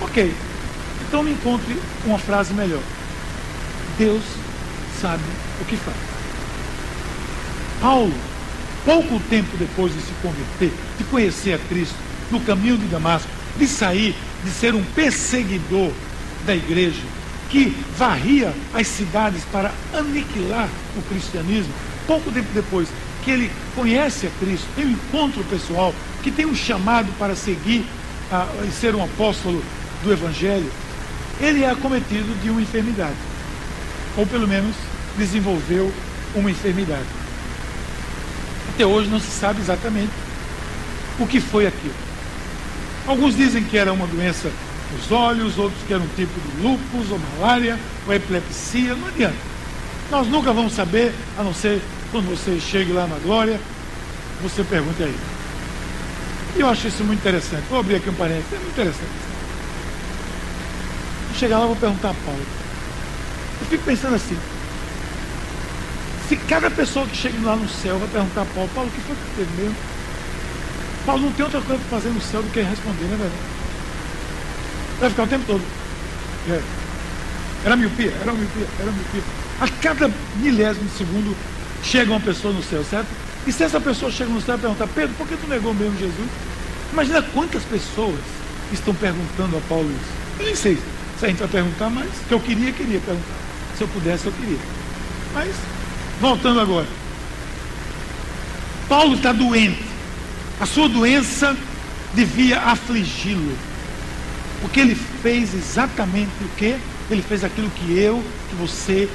Ok, 0.00 0.34
então 1.08 1.22
me 1.22 1.32
encontre 1.32 1.80
uma 2.04 2.18
frase 2.18 2.52
melhor. 2.52 2.82
Deus 3.96 4.22
sabe 5.00 5.22
o 5.60 5.64
que 5.64 5.76
faz. 5.76 5.96
Paulo, 7.80 8.14
pouco 8.84 9.18
tempo 9.30 9.56
depois 9.56 9.92
de 9.92 10.00
se 10.00 10.12
converter, 10.20 10.72
de 10.98 11.04
conhecer 11.04 11.54
a 11.54 11.58
Cristo, 11.58 11.96
no 12.30 12.40
caminho 12.40 12.76
de 12.76 12.86
Damasco, 12.86 13.28
de 13.56 13.66
sair, 13.66 14.14
de 14.44 14.50
ser 14.50 14.74
um 14.74 14.82
perseguidor 14.82 15.92
da 16.46 16.54
igreja, 16.54 17.02
que 17.50 17.76
varria 17.96 18.52
as 18.72 18.86
cidades 18.86 19.42
para 19.50 19.72
aniquilar 19.92 20.68
o 20.96 21.02
cristianismo, 21.02 21.72
pouco 22.06 22.30
tempo 22.30 22.48
depois 22.52 22.88
que 23.24 23.30
ele 23.30 23.50
conhece 23.74 24.26
a 24.26 24.30
Cristo, 24.38 24.66
tem 24.76 24.86
um 24.86 24.90
encontro 24.90 25.42
pessoal, 25.44 25.94
que 26.22 26.30
tem 26.30 26.44
um 26.44 26.54
chamado 26.54 27.08
para 27.18 27.34
seguir 27.34 27.86
e 28.66 28.70
ser 28.70 28.94
um 28.94 29.02
apóstolo 29.02 29.62
do 30.02 30.12
Evangelho, 30.12 30.70
ele 31.40 31.62
é 31.62 31.70
acometido 31.70 32.38
de 32.42 32.50
uma 32.50 32.60
enfermidade. 32.60 33.16
Ou 34.16 34.26
pelo 34.26 34.46
menos 34.46 34.74
desenvolveu 35.16 35.92
uma 36.34 36.50
enfermidade. 36.50 37.23
Até 38.74 38.84
hoje 38.84 39.08
não 39.08 39.20
se 39.20 39.30
sabe 39.30 39.60
exatamente 39.60 40.12
o 41.18 41.26
que 41.26 41.40
foi 41.40 41.66
aquilo. 41.66 41.94
Alguns 43.06 43.36
dizem 43.36 43.62
que 43.62 43.78
era 43.78 43.92
uma 43.92 44.06
doença 44.06 44.50
dos 44.96 45.12
olhos, 45.12 45.58
outros 45.58 45.80
que 45.86 45.92
era 45.92 46.02
um 46.02 46.08
tipo 46.16 46.32
de 46.40 46.62
lúpus, 46.62 47.10
ou 47.10 47.20
malária, 47.38 47.78
ou 48.06 48.12
epilepsia, 48.12 48.94
não 48.94 49.08
adianta. 49.08 49.36
Nós 50.10 50.26
nunca 50.26 50.52
vamos 50.52 50.72
saber, 50.72 51.12
a 51.38 51.42
não 51.42 51.54
ser 51.54 51.80
quando 52.10 52.28
você 52.28 52.58
chegue 52.60 52.92
lá 52.92 53.06
na 53.06 53.16
glória, 53.18 53.60
você 54.42 54.64
pergunte 54.64 55.02
aí. 55.02 55.16
E 56.56 56.60
eu 56.60 56.68
acho 56.68 56.88
isso 56.88 57.04
muito 57.04 57.20
interessante. 57.20 57.64
Vou 57.68 57.78
abrir 57.78 57.96
aqui 57.96 58.08
um 58.08 58.14
parênteses, 58.14 58.52
é 58.52 58.56
muito 58.56 58.72
interessante. 58.72 59.10
Vou 61.28 61.38
chegar 61.38 61.58
lá 61.58 61.66
vou 61.66 61.76
perguntar 61.76 62.10
a 62.10 62.14
Paulo. 62.14 62.46
Eu 63.60 63.66
fico 63.68 63.84
pensando 63.84 64.16
assim, 64.16 64.36
se 66.28 66.36
cada 66.36 66.70
pessoa 66.70 67.06
que 67.06 67.16
chega 67.16 67.38
lá 67.42 67.56
no 67.56 67.68
céu 67.68 67.98
vai 67.98 68.08
perguntar 68.08 68.42
a 68.42 68.46
Paulo, 68.46 68.70
Paulo, 68.74 68.90
o 68.90 68.92
que 68.92 69.00
foi 69.02 69.14
que 69.16 69.36
teve 69.36 69.62
mesmo? 69.62 69.76
Paulo 71.04 71.22
não 71.22 71.32
tem 71.32 71.44
outra 71.44 71.60
coisa 71.60 71.82
para 71.88 71.98
fazer 71.98 72.14
no 72.14 72.20
céu 72.20 72.42
do 72.42 72.50
que 72.50 72.60
responder, 72.60 73.04
né, 73.04 73.16
velho? 73.16 73.32
Vai 75.00 75.10
ficar 75.10 75.22
o 75.24 75.26
tempo 75.26 75.44
todo. 75.46 75.62
É. 76.48 76.62
Era 77.64 77.76
miopia, 77.76 78.12
era 78.22 78.32
miopia, 78.32 78.66
era 78.80 78.90
miopia. 78.90 79.22
A 79.60 79.68
cada 79.68 80.10
milésimo 80.36 80.86
de 80.86 80.96
segundo 80.96 81.36
chega 81.82 82.10
uma 82.10 82.20
pessoa 82.20 82.54
no 82.54 82.62
céu, 82.62 82.82
certo? 82.84 83.08
E 83.46 83.52
se 83.52 83.62
essa 83.62 83.80
pessoa 83.80 84.10
chega 84.10 84.30
no 84.30 84.40
céu 84.40 84.56
e 84.56 84.58
perguntar, 84.58 84.86
Pedro, 84.88 85.14
por 85.16 85.28
que 85.28 85.36
tu 85.36 85.46
negou 85.46 85.74
mesmo 85.74 85.98
Jesus? 85.98 86.30
Imagina 86.92 87.22
quantas 87.34 87.62
pessoas 87.64 88.18
estão 88.72 88.94
perguntando 88.94 89.56
a 89.56 89.60
Paulo 89.68 89.90
isso. 89.90 90.40
Eu 90.40 90.46
nem 90.46 90.54
sei 90.54 90.78
se 91.18 91.24
a 91.24 91.28
gente 91.28 91.38
vai 91.38 91.48
perguntar, 91.48 91.90
mas 91.90 92.08
que 92.26 92.32
eu 92.32 92.40
queria, 92.40 92.72
queria 92.72 93.00
perguntar. 93.00 93.36
Se 93.76 93.82
eu 93.82 93.88
pudesse, 93.88 94.26
eu 94.26 94.32
queria. 94.32 94.58
Mas, 95.34 95.50
voltando 96.24 96.58
agora. 96.58 96.86
Paulo 98.88 99.14
está 99.14 99.30
doente. 99.30 99.84
A 100.58 100.64
sua 100.64 100.88
doença 100.88 101.54
devia 102.14 102.60
afligi-lo. 102.60 103.54
Porque 104.62 104.80
ele 104.80 104.94
fez 104.94 105.52
exatamente 105.52 106.30
o 106.40 106.48
que? 106.56 106.76
Ele 107.10 107.20
fez 107.20 107.44
aquilo 107.44 107.68
que 107.70 107.98
eu, 107.98 108.24
que 108.48 108.56
você, 108.56 109.06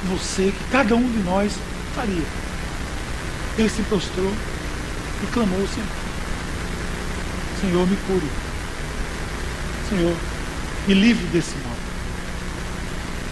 que 0.00 0.06
você, 0.06 0.52
que 0.52 0.70
cada 0.70 0.94
um 0.94 1.02
de 1.02 1.18
nós 1.24 1.52
faria. 1.96 2.22
Ele 3.58 3.68
se 3.68 3.82
prostrou 3.82 4.32
e 5.22 5.26
clamou 5.32 5.60
ao 5.60 5.66
Senhor. 7.60 7.88
Me 7.88 7.96
cure. 8.06 8.30
Senhor, 9.88 10.16
me 10.86 10.94
livre 10.94 11.26
desse 11.26 11.56
mal. 11.64 11.76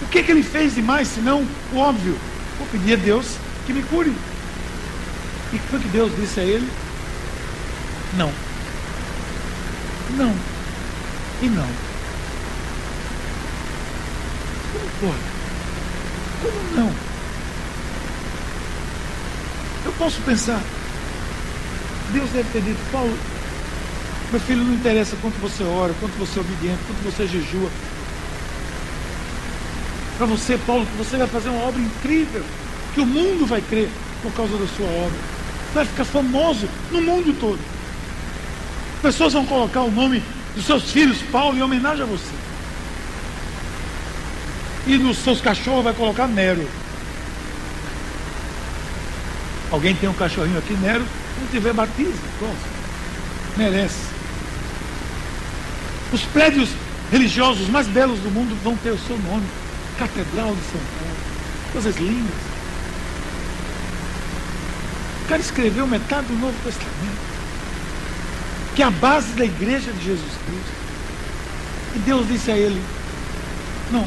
O 0.02 0.06
que, 0.08 0.20
que 0.24 0.32
ele 0.32 0.42
fez 0.42 0.74
de 0.74 0.82
mais, 0.82 1.06
senão 1.06 1.46
o 1.72 1.78
óbvio? 1.78 2.18
Vou 2.60 2.68
pedir 2.68 2.92
a 2.92 2.96
Deus 2.96 3.38
que 3.66 3.72
me 3.72 3.82
cure. 3.84 4.14
E 5.50 5.58
foi 5.58 5.80
que 5.80 5.88
Deus 5.88 6.14
disse 6.14 6.40
a 6.40 6.44
ele? 6.44 6.70
Não. 8.18 8.30
Não. 10.10 10.34
E 11.40 11.46
não. 11.48 11.68
Como 14.72 14.90
pode? 15.00 15.22
Como 16.42 16.76
não? 16.76 16.92
Eu 19.86 19.92
posso 19.92 20.20
pensar, 20.20 20.60
Deus 22.12 22.28
deve 22.30 22.50
ter 22.52 22.60
dito, 22.60 22.92
Paulo, 22.92 23.16
meu 24.30 24.40
filho, 24.40 24.62
não 24.64 24.74
interessa 24.74 25.16
quanto 25.22 25.40
você 25.40 25.64
ora, 25.64 25.94
quanto 25.98 26.12
você 26.18 26.38
é 26.38 26.42
obediente, 26.42 26.78
quanto 26.86 27.02
você 27.02 27.26
jejua. 27.26 27.70
Para 30.20 30.26
você, 30.26 30.58
Paulo, 30.66 30.84
que 30.84 30.98
você 30.98 31.16
vai 31.16 31.26
fazer 31.26 31.48
uma 31.48 31.62
obra 31.62 31.80
incrível, 31.80 32.44
que 32.92 33.00
o 33.00 33.06
mundo 33.06 33.46
vai 33.46 33.62
crer 33.62 33.88
por 34.22 34.30
causa 34.34 34.54
da 34.54 34.66
sua 34.66 34.84
obra. 34.84 35.18
Vai 35.72 35.86
ficar 35.86 36.04
famoso 36.04 36.68
no 36.92 37.00
mundo 37.00 37.34
todo. 37.40 37.58
Pessoas 39.00 39.32
vão 39.32 39.46
colocar 39.46 39.80
o 39.80 39.90
nome 39.90 40.22
dos 40.54 40.66
seus 40.66 40.90
filhos, 40.92 41.22
Paulo, 41.32 41.56
em 41.56 41.62
homenagem 41.62 42.02
a 42.02 42.06
você. 42.06 42.34
E 44.86 44.98
nos 44.98 45.16
seus 45.16 45.40
cachorros 45.40 45.84
vai 45.84 45.94
colocar 45.94 46.28
Nero. 46.28 46.68
Alguém 49.70 49.94
tem 49.94 50.06
um 50.06 50.12
cachorrinho 50.12 50.58
aqui, 50.58 50.74
Nero, 50.74 51.06
não 51.40 51.46
tiver 51.46 51.72
batismo, 51.72 52.12
pronto. 52.38 52.58
Merece. 53.56 54.04
Os 56.12 56.20
prédios 56.24 56.68
religiosos 57.10 57.70
mais 57.70 57.86
belos 57.86 58.20
do 58.20 58.30
mundo 58.30 58.54
vão 58.62 58.76
ter 58.76 58.90
o 58.90 58.98
seu 58.98 59.16
nome. 59.16 59.59
Catedral 60.00 60.54
de 60.54 60.62
São 60.62 60.80
Paulo. 60.80 61.16
Coisas 61.72 61.96
lindas. 61.96 62.34
O 65.24 65.28
cara 65.28 65.40
escreveu 65.42 65.86
metade 65.86 66.26
do 66.26 66.38
Novo 66.38 66.56
Testamento. 66.64 67.30
Que 68.74 68.82
é 68.82 68.86
a 68.86 68.90
base 68.90 69.32
da 69.34 69.44
igreja 69.44 69.92
de 69.92 70.02
Jesus 70.02 70.32
Cristo. 70.46 70.80
E 71.96 71.98
Deus 71.98 72.26
disse 72.26 72.50
a 72.50 72.56
ele: 72.56 72.82
Não. 73.92 74.06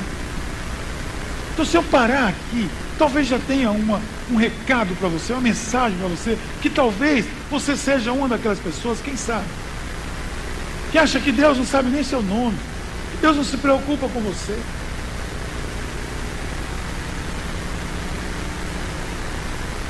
Então, 1.53 1.63
se 1.63 1.77
eu 1.77 1.83
parar 1.83 2.29
aqui, 2.29 2.67
talvez 2.97 3.27
já 3.27 3.37
tenha 3.37 3.69
uma, 3.69 4.01
um 4.31 4.35
recado 4.35 4.95
para 4.95 5.07
você, 5.07 5.33
uma 5.33 5.41
mensagem 5.41 5.95
para 5.99 6.07
você, 6.07 6.35
que 6.59 6.69
talvez 6.71 7.25
você 7.51 7.77
seja 7.77 8.11
uma 8.11 8.27
daquelas 8.27 8.57
pessoas, 8.57 8.99
quem 8.99 9.15
sabe, 9.15 9.45
que 10.91 10.97
acha 10.97 11.19
que 11.19 11.31
Deus 11.31 11.59
não 11.59 11.65
sabe 11.65 11.89
nem 11.89 12.03
seu 12.03 12.23
nome, 12.23 12.57
Deus 13.21 13.37
não 13.37 13.43
se 13.43 13.57
preocupa 13.57 14.09
com 14.09 14.19
você. 14.21 14.57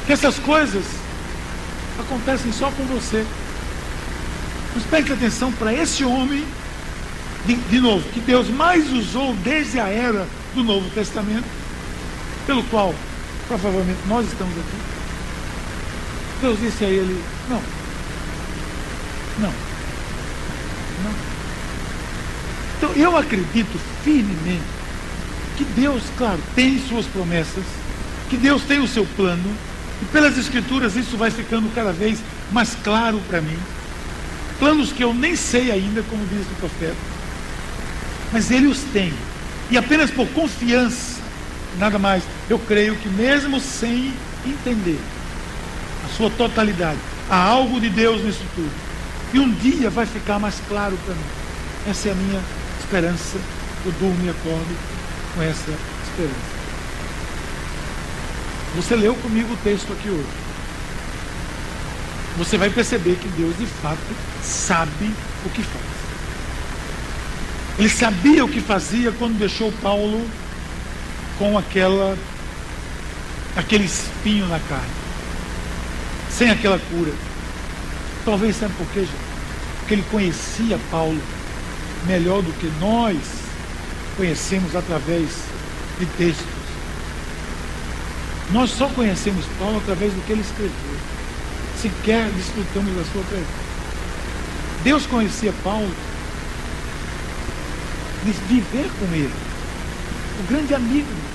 Que 0.05 0.13
essas 0.13 0.37
coisas 0.39 0.83
acontecem 1.99 2.51
só 2.51 2.69
com 2.71 2.83
você. 2.85 3.25
Mas 4.73 4.83
preste 4.85 5.13
atenção 5.13 5.51
para 5.51 5.73
esse 5.73 6.03
homem 6.03 6.43
de, 7.45 7.55
de 7.55 7.79
novo, 7.79 8.03
que 8.09 8.19
Deus 8.19 8.49
mais 8.49 8.91
usou 8.91 9.35
desde 9.43 9.79
a 9.79 9.87
era 9.87 10.27
do 10.55 10.63
Novo 10.63 10.89
Testamento, 10.91 11.45
pelo 12.45 12.63
qual 12.63 12.93
provavelmente 13.47 13.99
nós 14.07 14.25
estamos 14.25 14.53
aqui. 14.53 14.77
Deus 16.41 16.59
disse 16.59 16.85
a 16.85 16.87
ele: 16.87 17.23
Não, 17.49 17.61
não, 19.39 19.53
não. 21.03 21.13
Então 22.77 22.91
eu 22.93 23.17
acredito 23.17 23.79
firmemente 24.03 24.63
que 25.57 25.63
Deus, 25.63 26.03
claro, 26.17 26.39
tem 26.55 26.79
suas 26.87 27.05
promessas, 27.05 27.63
que 28.29 28.37
Deus 28.37 28.63
tem 28.63 28.79
o 28.79 28.87
seu 28.87 29.05
plano, 29.15 29.55
e 30.03 30.05
pelas 30.11 30.37
Escrituras 30.37 30.95
isso 30.95 31.15
vai 31.15 31.31
ficando 31.31 31.73
cada 31.73 31.93
vez 31.93 32.19
mais 32.51 32.75
claro 32.83 33.21
para 33.27 33.41
mim. 33.41 33.57
Planos 34.59 34.91
que 34.91 35.03
eu 35.03 35.13
nem 35.13 35.35
sei 35.35 35.71
ainda, 35.71 36.03
como 36.03 36.25
diz 36.27 36.45
o 36.45 36.55
profeta 36.59 37.13
mas 38.33 38.49
ele 38.49 38.65
os 38.65 38.79
tem. 38.91 39.13
E 39.69 39.77
apenas 39.77 40.09
por 40.09 40.27
confiança, 40.29 41.21
nada 41.77 41.99
mais, 41.99 42.23
eu 42.49 42.57
creio 42.57 42.95
que 42.95 43.07
mesmo 43.07 43.59
sem 43.59 44.11
entender 44.45 44.99
a 46.03 46.17
sua 46.17 46.29
totalidade, 46.31 46.97
há 47.29 47.37
algo 47.37 47.79
de 47.79 47.89
Deus 47.89 48.21
nisso 48.23 48.43
tudo. 48.55 48.71
E 49.33 49.39
um 49.39 49.49
dia 49.49 49.89
vai 49.89 50.05
ficar 50.05 50.39
mais 50.39 50.55
claro 50.67 50.97
para 51.05 51.13
mim. 51.13 51.21
Essa 51.87 52.09
é 52.09 52.11
a 52.11 52.15
minha 52.15 52.41
esperança. 52.79 53.37
Eu 53.85 53.91
durmo 53.93 54.25
e 54.25 54.29
acordo 54.29 54.75
com 55.35 55.41
essa 55.41 55.71
esperança. 56.03 56.62
Você 58.75 58.95
leu 58.95 59.15
comigo 59.15 59.53
o 59.53 59.57
texto 59.57 59.93
aqui 59.93 60.09
hoje. 60.09 60.43
Você 62.37 62.57
vai 62.57 62.69
perceber 62.69 63.15
que 63.15 63.27
Deus 63.29 63.55
de 63.57 63.67
fato 63.67 63.99
sabe 64.41 65.13
o 65.45 65.49
que 65.49 65.61
faz. 65.61 65.85
Ele 67.77 67.89
sabia 67.89 68.43
o 68.43 68.49
que 68.49 68.61
fazia 68.61 69.11
quando 69.11 69.37
deixou 69.37 69.71
Paulo 69.81 70.25
com 71.37 71.57
aquela 71.57 72.17
aquele 73.55 73.85
espinho 73.85 74.47
na 74.47 74.59
carne, 74.59 74.89
sem 76.31 76.49
aquela 76.49 76.79
cura. 76.79 77.11
Talvez 78.25 78.55
sabe 78.55 78.73
por 78.75 78.87
quê, 78.87 79.01
gente? 79.01 79.33
Porque 79.79 79.93
ele 79.93 80.05
conhecia 80.09 80.79
Paulo 80.89 81.21
melhor 82.07 82.41
do 82.41 82.51
que 82.53 82.71
nós 82.79 83.17
conhecemos 84.17 84.75
através 84.75 85.29
de 85.99 86.05
textos. 86.17 86.52
Nós 88.53 88.69
só 88.69 88.87
conhecemos 88.89 89.45
Paulo 89.57 89.77
através 89.77 90.13
do 90.13 90.23
que 90.27 90.31
ele 90.31 90.41
escreveu. 90.41 90.71
Sequer 91.81 92.29
desfrutamos 92.29 92.95
da 92.95 93.03
sua 93.11 93.23
presença. 93.23 93.51
Deus 94.83 95.07
conhecia 95.07 95.51
Paulo 95.63 95.91
de 98.23 98.31
viver 98.47 98.89
com 98.99 99.05
ele. 99.15 99.33
O 100.39 100.47
grande 100.47 100.75
amigo 100.75 101.07
de 101.07 101.13
Deus. 101.13 101.33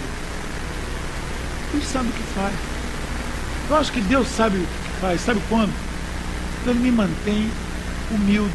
Deus 1.72 1.84
sabe 1.86 2.08
o 2.08 2.12
que 2.12 2.22
faz. 2.34 2.54
Eu 3.68 3.76
acho 3.76 3.92
que 3.92 4.00
Deus 4.00 4.28
sabe 4.28 4.58
o 4.58 4.60
que 4.60 5.00
faz. 5.00 5.20
Sabe 5.20 5.42
quando? 5.48 5.74
Quando 6.62 6.76
Ele 6.76 6.84
me 6.84 6.92
mantém 6.92 7.50
humilde. 8.12 8.54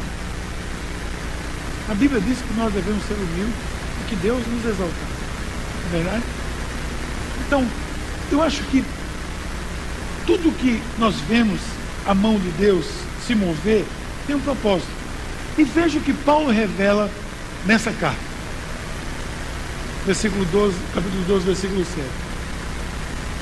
A 1.90 1.94
Bíblia 1.94 2.20
diz 2.22 2.38
que 2.38 2.54
nós 2.54 2.72
devemos 2.72 3.04
ser 3.04 3.14
humildes 3.14 3.54
e 4.00 4.08
que 4.08 4.16
Deus 4.16 4.42
nos 4.46 4.64
exaltar. 4.64 5.08
Não 5.92 5.98
é 5.98 6.02
verdade? 6.02 6.22
Então, 7.46 7.83
eu 8.30 8.42
acho 8.42 8.62
que 8.64 8.84
tudo 10.26 10.56
que 10.58 10.82
nós 10.98 11.14
vemos 11.28 11.60
a 12.06 12.14
mão 12.14 12.38
de 12.38 12.48
Deus 12.52 12.86
se 13.26 13.34
mover 13.34 13.84
tem 14.26 14.36
um 14.36 14.40
propósito. 14.40 14.88
E 15.56 15.64
veja 15.64 15.98
o 15.98 16.02
que 16.02 16.12
Paulo 16.12 16.50
revela 16.50 17.10
nessa 17.64 17.92
carta. 17.92 18.34
Versículo 20.04 20.44
12, 20.46 20.76
capítulo 20.94 21.24
12, 21.24 21.46
versículo 21.46 21.84
7. 21.84 22.00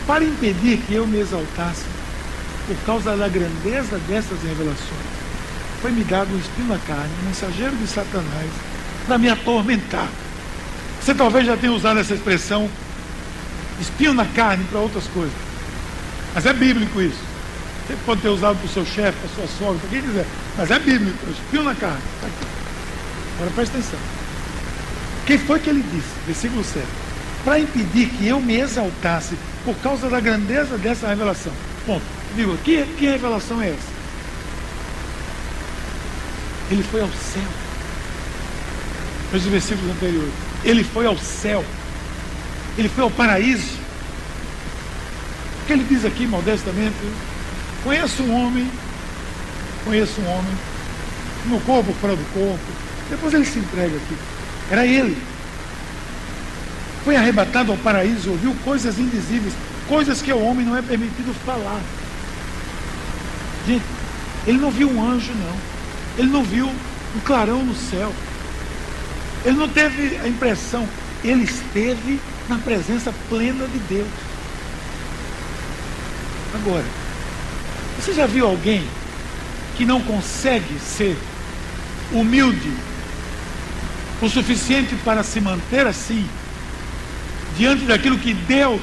Para 0.07 0.25
impedir 0.25 0.79
que 0.79 0.95
eu 0.95 1.07
me 1.07 1.19
exaltasse 1.19 1.85
por 2.67 2.77
causa 2.85 3.17
da 3.17 3.29
grandeza 3.29 3.99
dessas 4.09 4.41
revelações, 4.43 5.23
foi-me 5.81 6.05
dado 6.05 6.33
um 6.33 6.39
espinho 6.39 6.69
na 6.69 6.79
carne, 6.79 7.11
um 7.23 7.27
mensageiro 7.27 7.75
de 7.77 7.87
Satanás, 7.87 8.51
para 9.07 9.19
me 9.19 9.29
atormentar. 9.29 10.09
Você 11.01 11.15
talvez 11.15 11.47
já 11.47 11.57
tenha 11.57 11.73
usado 11.73 11.99
essa 11.99 12.15
expressão 12.15 12.69
espinho 13.83 14.15
na 14.15 14.25
carne 14.25 14.65
para 14.65 14.81
outras 14.81 15.05
coisas. 15.09 15.35
Mas 16.35 16.47
é 16.47 16.53
bíblico 16.53 17.01
isso. 17.01 17.33
Você 17.87 17.97
pode 18.07 18.23
ter 18.23 18.29
usado 18.29 18.57
para 18.57 18.67
o 18.67 18.69
seu 18.69 18.87
chefe, 18.87 19.19
para 19.19 19.29
sua 19.35 19.59
sogra, 19.59 19.81
para 19.81 19.91
quem 19.91 20.03
quiser. 20.03 20.27
Mas 20.57 20.71
é 20.71 20.79
bíblico, 20.79 21.19
espinho 21.31 21.65
na 21.65 21.75
carne. 21.75 22.01
Tá 22.21 22.27
aqui. 22.27 22.47
Agora 23.37 23.51
presta 23.55 23.79
atenção. 23.79 23.99
Quem 25.27 25.39
foi 25.39 25.59
que 25.59 25.71
ele 25.71 25.85
disse? 25.93 26.09
Versículo 26.27 26.65
7. 26.65 26.87
Para 27.45 27.61
impedir 27.61 28.09
que 28.09 28.27
eu 28.27 28.41
me 28.41 28.57
exaltasse 28.57 29.37
por 29.65 29.75
causa 29.77 30.09
da 30.09 30.21
grandeza 30.21 30.79
dessa 30.79 31.09
revelação. 31.09 31.53
Ponto. 31.85 32.05
Digo, 32.35 32.57
que, 32.59 32.85
que 32.99 33.07
revelação 33.07 33.61
é 33.61 33.71
essa? 33.71 33.93
Ele 36.71 36.83
foi 36.85 37.01
ao 37.03 37.09
céu. 37.09 37.43
Veja 39.33 39.45
os 39.45 39.51
versículos 39.51 39.91
anteriores. 39.91 40.33
Ele 40.65 40.85
foi 40.85 41.07
ao 41.07 41.19
céu. 41.19 41.65
Ele 42.77 42.89
foi 42.89 43.05
ao 43.05 43.11
paraíso. 43.11 43.77
O 45.63 45.67
que 45.67 45.73
ele 45.73 45.87
diz 45.89 46.05
aqui, 46.05 46.27
modestamente? 46.27 46.97
Conheço 47.85 48.23
um 48.23 48.35
homem, 48.35 48.71
conheço 49.85 50.21
um 50.21 50.29
homem, 50.29 50.55
no 51.47 51.61
corpo, 51.61 51.93
fora 52.01 52.15
do 52.15 52.25
corpo, 52.33 52.65
depois 53.11 53.35
ele 53.35 53.45
se 53.45 53.59
entrega 53.59 53.97
aqui. 53.97 54.17
Era 54.71 54.87
ele. 54.87 55.17
Foi 57.05 57.17
arrebatado 57.17 57.73
ao 57.73 57.79
paraíso, 57.79 58.31
ouviu 58.31 58.55
coisas 58.65 58.99
indizíveis, 58.99 59.55
coisas 59.89 60.23
que 60.23 60.31
ao 60.31 60.41
homem 60.41 60.65
não 60.65 60.77
é 60.77 60.83
permitido 60.83 61.35
falar. 61.45 61.81
Gente, 63.67 63.85
ele 64.47 64.59
não 64.59 64.71
viu 64.71 64.89
um 64.91 65.05
anjo, 65.05 65.33
não. 65.33 65.57
Ele 66.19 66.29
não 66.31 66.43
viu 66.43 66.67
um 66.67 67.21
clarão 67.25 67.65
no 67.65 67.75
céu. 67.75 68.13
Ele 69.45 69.57
não 69.57 69.69
teve 69.69 70.17
a 70.19 70.29
impressão. 70.29 70.89
Ele 71.25 71.45
esteve 71.45 72.21
na 72.49 72.59
presença 72.59 73.13
plena 73.29 73.67
de 73.67 73.79
Deus. 73.79 74.09
Agora, 76.55 76.85
você 77.99 78.13
já 78.13 78.27
viu 78.27 78.47
alguém 78.47 78.85
que 79.77 79.85
não 79.85 80.01
consegue 80.03 80.79
ser 80.79 81.17
humilde 82.13 82.73
o 84.21 84.29
suficiente 84.29 84.95
para 85.05 85.23
se 85.23 85.41
manter 85.41 85.87
assim, 85.87 86.29
diante 87.57 87.85
daquilo 87.85 88.19
que 88.19 88.35
Deus 88.35 88.83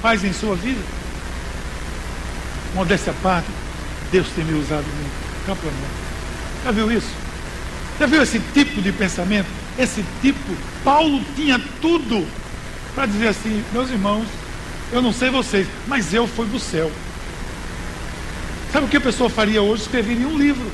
faz 0.00 0.22
em 0.24 0.32
sua 0.32 0.54
vida? 0.54 0.80
Modéstia 2.74 3.12
à 3.12 3.22
parte, 3.22 3.48
Deus 4.12 4.28
tem 4.34 4.44
me 4.44 4.58
usado 4.60 4.84
muito. 4.84 5.46
Campeonato. 5.46 5.80
Já 6.64 6.70
viu 6.70 6.92
isso? 6.92 7.10
Já 7.98 8.06
viu 8.06 8.22
esse 8.22 8.38
tipo 8.52 8.80
de 8.80 8.92
pensamento? 8.92 9.48
Esse 9.78 10.04
tipo, 10.20 10.56
Paulo 10.84 11.20
tinha 11.34 11.60
tudo 11.80 12.26
para 12.94 13.06
dizer 13.06 13.28
assim, 13.28 13.64
meus 13.72 13.90
irmãos, 13.90 14.26
eu 14.92 15.00
não 15.00 15.12
sei 15.12 15.30
vocês, 15.30 15.66
mas 15.86 16.12
eu 16.12 16.26
fui 16.26 16.46
do 16.46 16.58
céu. 16.58 16.90
Sabe 18.72 18.86
o 18.86 18.88
que 18.88 18.96
a 18.96 19.00
pessoa 19.00 19.28
faria 19.28 19.62
hoje? 19.62 19.82
Escreveria 19.82 20.26
um 20.26 20.38
livro 20.38 20.70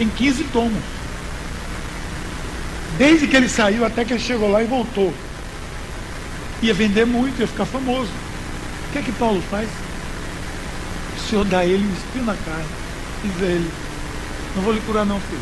em 0.00 0.08
15 0.08 0.44
tomos. 0.44 0.82
Desde 2.96 3.28
que 3.28 3.36
ele 3.36 3.48
saiu 3.48 3.84
até 3.84 4.04
que 4.04 4.12
ele 4.12 4.20
chegou 4.22 4.50
lá 4.50 4.62
e 4.62 4.66
voltou. 4.66 5.12
Ia 6.62 6.74
vender 6.74 7.06
muito, 7.06 7.40
ia 7.40 7.46
ficar 7.46 7.66
famoso. 7.66 8.10
O 8.88 8.92
que 8.92 8.98
é 8.98 9.02
que 9.02 9.12
Paulo 9.12 9.42
faz? 9.50 9.68
o 11.18 11.30
Senhor 11.30 11.44
dá 11.44 11.64
ele 11.64 11.84
um 11.84 11.92
espinho 11.92 12.24
na 12.24 12.34
carne. 12.34 12.64
Diz 13.22 13.42
a 13.42 13.46
ele, 13.46 13.70
não 14.56 14.62
vou 14.62 14.72
lhe 14.72 14.80
curar 14.80 15.04
não, 15.04 15.20
filho. 15.20 15.40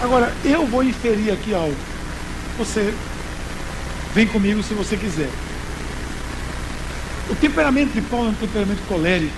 Agora, 0.00 0.32
eu 0.44 0.66
vou 0.66 0.82
inferir 0.82 1.32
aqui 1.32 1.52
algo. 1.52 1.76
Você 2.58 2.94
vem 4.14 4.26
comigo 4.26 4.62
se 4.62 4.74
você 4.74 4.96
quiser. 4.96 5.30
O 7.28 7.34
temperamento 7.34 7.92
de 7.92 8.00
Paulo 8.02 8.26
é 8.26 8.30
um 8.30 8.34
temperamento 8.34 8.86
colérico, 8.86 9.32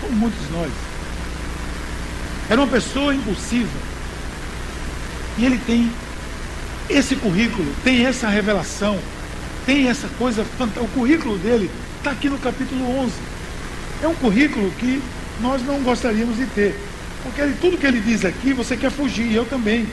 como 0.00 0.12
muitos 0.12 0.50
nós. 0.50 0.70
Era 2.48 2.60
uma 2.60 2.66
pessoa 2.66 3.14
impulsiva. 3.14 3.78
E 5.38 5.44
ele 5.44 5.58
tem 5.66 5.92
esse 6.88 7.14
currículo, 7.16 7.72
tem 7.84 8.06
essa 8.06 8.28
revelação, 8.28 8.98
tem 9.64 9.88
essa 9.88 10.08
coisa 10.18 10.44
fantástica. 10.56 10.84
O 10.84 10.88
currículo 10.88 11.38
dele 11.38 11.70
está 11.98 12.10
aqui 12.10 12.28
no 12.28 12.38
capítulo 12.38 12.88
11. 13.00 13.12
É 14.02 14.08
um 14.08 14.14
currículo 14.14 14.70
que 14.78 15.02
nós 15.40 15.64
não 15.64 15.80
gostaríamos 15.80 16.36
de 16.36 16.46
ter. 16.46 16.80
Porque 17.22 17.40
ele, 17.40 17.56
tudo 17.60 17.76
que 17.76 17.86
ele 17.86 18.00
diz 18.00 18.24
aqui, 18.24 18.52
você 18.52 18.76
quer 18.76 18.90
fugir, 18.90 19.32
eu 19.32 19.44
também. 19.44 19.86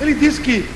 Ele 0.00 0.14
diz 0.14 0.38
que 0.38 0.68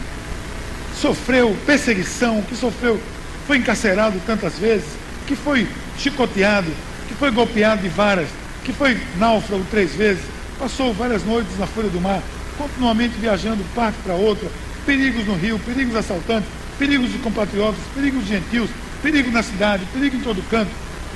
sofreu 1.00 1.56
perseguição, 1.66 2.42
que 2.42 2.56
sofreu, 2.56 3.00
foi 3.46 3.58
encarcerado 3.58 4.20
tantas 4.26 4.58
vezes, 4.58 4.86
que 5.26 5.36
foi 5.36 5.66
chicoteado, 5.98 6.70
que 7.08 7.14
foi 7.14 7.30
golpeado 7.30 7.82
de 7.82 7.88
varas, 7.88 8.28
que 8.64 8.72
foi 8.72 8.98
náufrago 9.18 9.64
três 9.70 9.94
vezes, 9.94 10.22
passou 10.58 10.92
várias 10.92 11.24
noites 11.24 11.58
na 11.58 11.66
folha 11.66 11.88
do 11.88 12.00
mar, 12.00 12.22
continuamente 12.58 13.14
viajando 13.18 13.62
de 13.62 13.68
parte 13.70 13.96
para 14.02 14.14
outra, 14.14 14.48
perigos 14.84 15.26
no 15.26 15.34
rio, 15.34 15.58
perigos 15.58 15.94
assaltantes, 15.94 16.48
perigos 16.78 17.12
de 17.12 17.18
compatriotas, 17.18 17.80
perigos 17.94 18.24
de 18.24 18.30
gentios, 18.30 18.70
perigo 19.02 19.30
na 19.30 19.42
cidade, 19.42 19.84
perigo 19.92 20.16
em 20.16 20.20
todo 20.20 20.42
canto. 20.50 20.70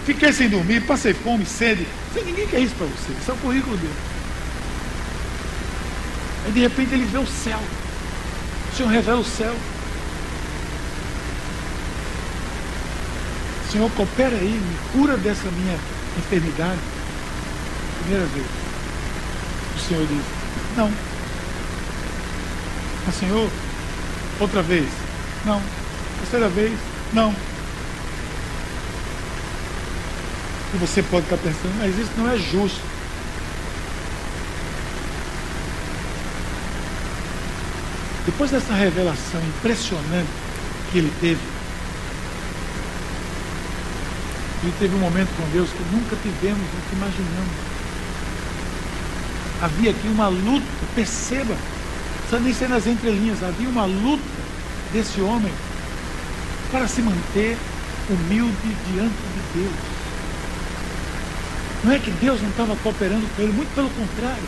Fiquei 0.04 0.32
sem 0.32 0.48
dormir, 0.48 0.80
passei 0.82 1.14
fome, 1.14 1.44
sede. 1.44 1.86
Sem 2.14 2.24
ninguém 2.24 2.46
quer 2.46 2.60
isso 2.60 2.74
para 2.74 2.86
você. 2.86 3.12
Isso 3.20 3.30
é 3.30 3.34
o 3.34 3.36
currículo 3.38 3.76
dele. 3.76 3.94
Aí 6.46 6.52
de 6.52 6.60
repente 6.60 6.94
ele 6.94 7.04
vê 7.04 7.18
o 7.18 7.26
céu. 7.26 7.60
O 8.72 8.76
Senhor 8.76 8.88
revela 8.88 9.20
o 9.20 9.24
céu. 9.24 9.54
Senhor, 13.70 13.90
coopera 13.92 14.36
aí, 14.36 14.60
me 14.60 14.76
cura 14.92 15.16
dessa 15.16 15.48
minha 15.50 15.78
enfermidade. 16.18 16.80
Primeira 18.00 18.26
vez. 18.26 18.46
O 19.76 19.88
Senhor 19.88 20.06
diz, 20.06 20.24
não. 20.76 20.90
Mas 23.06 23.14
Senhor, 23.14 23.50
outra 24.40 24.62
vez, 24.62 24.88
não. 25.44 25.62
Terceira 26.20 26.48
vez, 26.48 26.78
não. 27.12 27.34
E 30.74 30.76
você 30.78 31.02
pode 31.02 31.24
estar 31.24 31.36
pensando, 31.36 31.78
mas 31.78 31.98
isso 31.98 32.10
não 32.16 32.30
é 32.30 32.36
justo. 32.38 32.80
Depois 38.26 38.50
dessa 38.50 38.74
revelação 38.74 39.40
impressionante 39.40 40.28
que 40.92 40.98
ele 40.98 41.12
teve, 41.20 41.40
ele 44.62 44.74
teve 44.78 44.94
um 44.94 44.98
momento 44.98 45.28
com 45.36 45.48
Deus 45.50 45.70
que 45.70 45.82
nunca 45.90 46.16
tivemos, 46.16 46.60
nunca 46.60 46.92
imaginamos. 46.92 47.54
Havia 49.62 49.90
aqui 49.90 50.08
uma 50.08 50.28
luta, 50.28 50.66
perceba, 50.94 51.56
precisa 52.20 52.40
nem 52.40 52.52
ser 52.52 52.68
nas 52.68 52.86
entrelinhas, 52.86 53.42
havia 53.42 53.68
uma 53.68 53.86
luta 53.86 54.22
desse 54.92 55.20
homem 55.20 55.52
para 56.70 56.86
se 56.86 57.00
manter 57.00 57.56
humilde 58.08 58.76
diante 58.92 59.14
de 59.14 59.60
Deus. 59.60 59.74
Não 61.84 61.92
é 61.92 61.98
que 61.98 62.10
Deus 62.10 62.42
não 62.42 62.50
estava 62.50 62.76
cooperando 62.76 63.26
com 63.34 63.42
ele, 63.42 63.52
muito 63.52 63.74
pelo 63.74 63.88
contrário. 63.90 64.42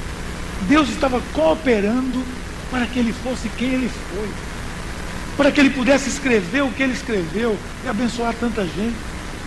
Deus 0.69 0.89
estava 0.91 1.21
cooperando 1.33 2.23
para 2.73 2.87
que 2.87 2.99
ele 2.99 3.13
fosse 3.13 3.51
quem 3.51 3.75
ele 3.75 3.91
foi. 4.11 4.29
Para 5.37 5.53
que 5.53 5.61
ele 5.61 5.71
pudesse 5.71 6.09
escrever 6.09 6.63
o 6.63 6.73
que 6.73 6.83
ele 6.83 6.95
escreveu 6.95 7.57
e 7.85 7.89
abençoar 7.89 8.35
tanta 8.41 8.65
gente. 8.65 8.97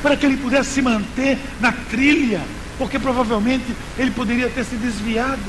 Para 0.04 0.16
que 0.16 0.28
ele 0.28 0.38
pudesse 0.38 0.70
se 0.70 0.82
manter 0.82 1.40
na 1.60 1.72
trilha. 1.72 2.42
Porque 2.78 3.00
provavelmente 3.00 3.66
ele 3.98 4.12
poderia 4.12 4.48
ter 4.48 4.64
se 4.64 4.76
desviado 4.76 5.42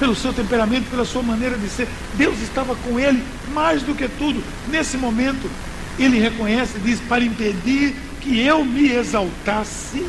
pelo 0.00 0.14
seu 0.14 0.32
temperamento, 0.32 0.88
pela 0.88 1.04
sua 1.04 1.22
maneira 1.22 1.58
de 1.58 1.68
ser. 1.68 1.86
Deus 2.14 2.40
estava 2.40 2.74
com 2.74 2.98
ele 2.98 3.22
mais 3.52 3.82
do 3.82 3.94
que 3.94 4.08
tudo. 4.08 4.42
Nesse 4.68 4.96
momento, 4.96 5.50
ele 5.98 6.18
reconhece 6.18 6.78
diz: 6.78 7.00
para 7.00 7.22
impedir 7.22 7.94
que 8.22 8.40
eu 8.40 8.64
me 8.64 8.92
exaltasse 8.92 10.06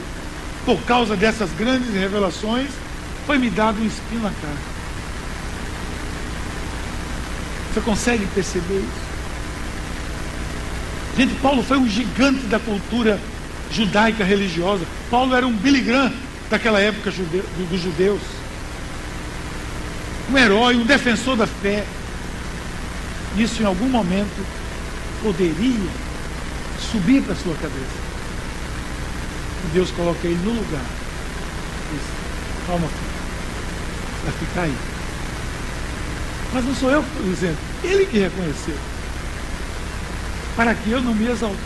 por 0.66 0.80
causa 0.84 1.16
dessas 1.18 1.50
grandes 1.52 1.94
revelações, 1.94 2.70
foi 3.26 3.38
me 3.38 3.50
dado 3.50 3.82
um 3.82 3.86
espinho 3.86 4.22
na 4.22 4.30
cara. 4.30 4.79
Você 7.74 7.82
consegue 7.82 8.26
perceber 8.34 8.80
isso? 8.80 9.10
Gente, 11.18 11.36
Paulo 11.42 11.62
foi 11.64 11.78
um 11.78 11.88
gigante 11.88 12.46
da 12.46 12.60
cultura 12.60 13.20
judaica 13.72 14.24
religiosa. 14.24 14.86
Paulo 15.12 15.36
era 15.36 15.46
um 15.46 15.54
Billy 15.54 15.82
Graham 15.82 16.12
daquela 16.50 16.80
época 16.80 17.12
dos 17.12 17.82
judeus. 17.82 18.22
Um 20.32 20.38
herói, 20.38 20.76
um 20.76 20.86
defensor 20.86 21.36
da 21.36 21.46
fé. 21.46 21.84
Isso 23.38 23.62
em 23.62 23.66
algum 23.66 23.90
momento 23.90 24.46
poderia 25.22 25.90
subir 26.92 27.22
para 27.22 27.34
a 27.34 27.38
sua 27.38 27.54
cabeça. 27.56 28.10
Deus 29.74 29.92
coloca 29.92 30.26
ele 30.26 30.40
no 30.44 30.52
lugar. 30.52 30.86
Diz, 31.92 32.02
calma. 32.66 32.88
Vai 34.24 34.34
ficar 34.34 34.62
aí. 34.62 34.99
Mas 36.54 36.66
não 36.66 36.76
sou 36.76 36.90
eu 36.90 37.04
que 37.04 37.10
estou 37.10 37.26
dizendo. 37.26 37.58
Ele 37.84 38.06
que 38.06 38.18
reconheceu. 38.20 38.76
Para 40.56 40.74
que 40.74 40.92
eu 40.92 41.02
não 41.02 41.14
me 41.14 41.28
exaltasse. 41.28 41.60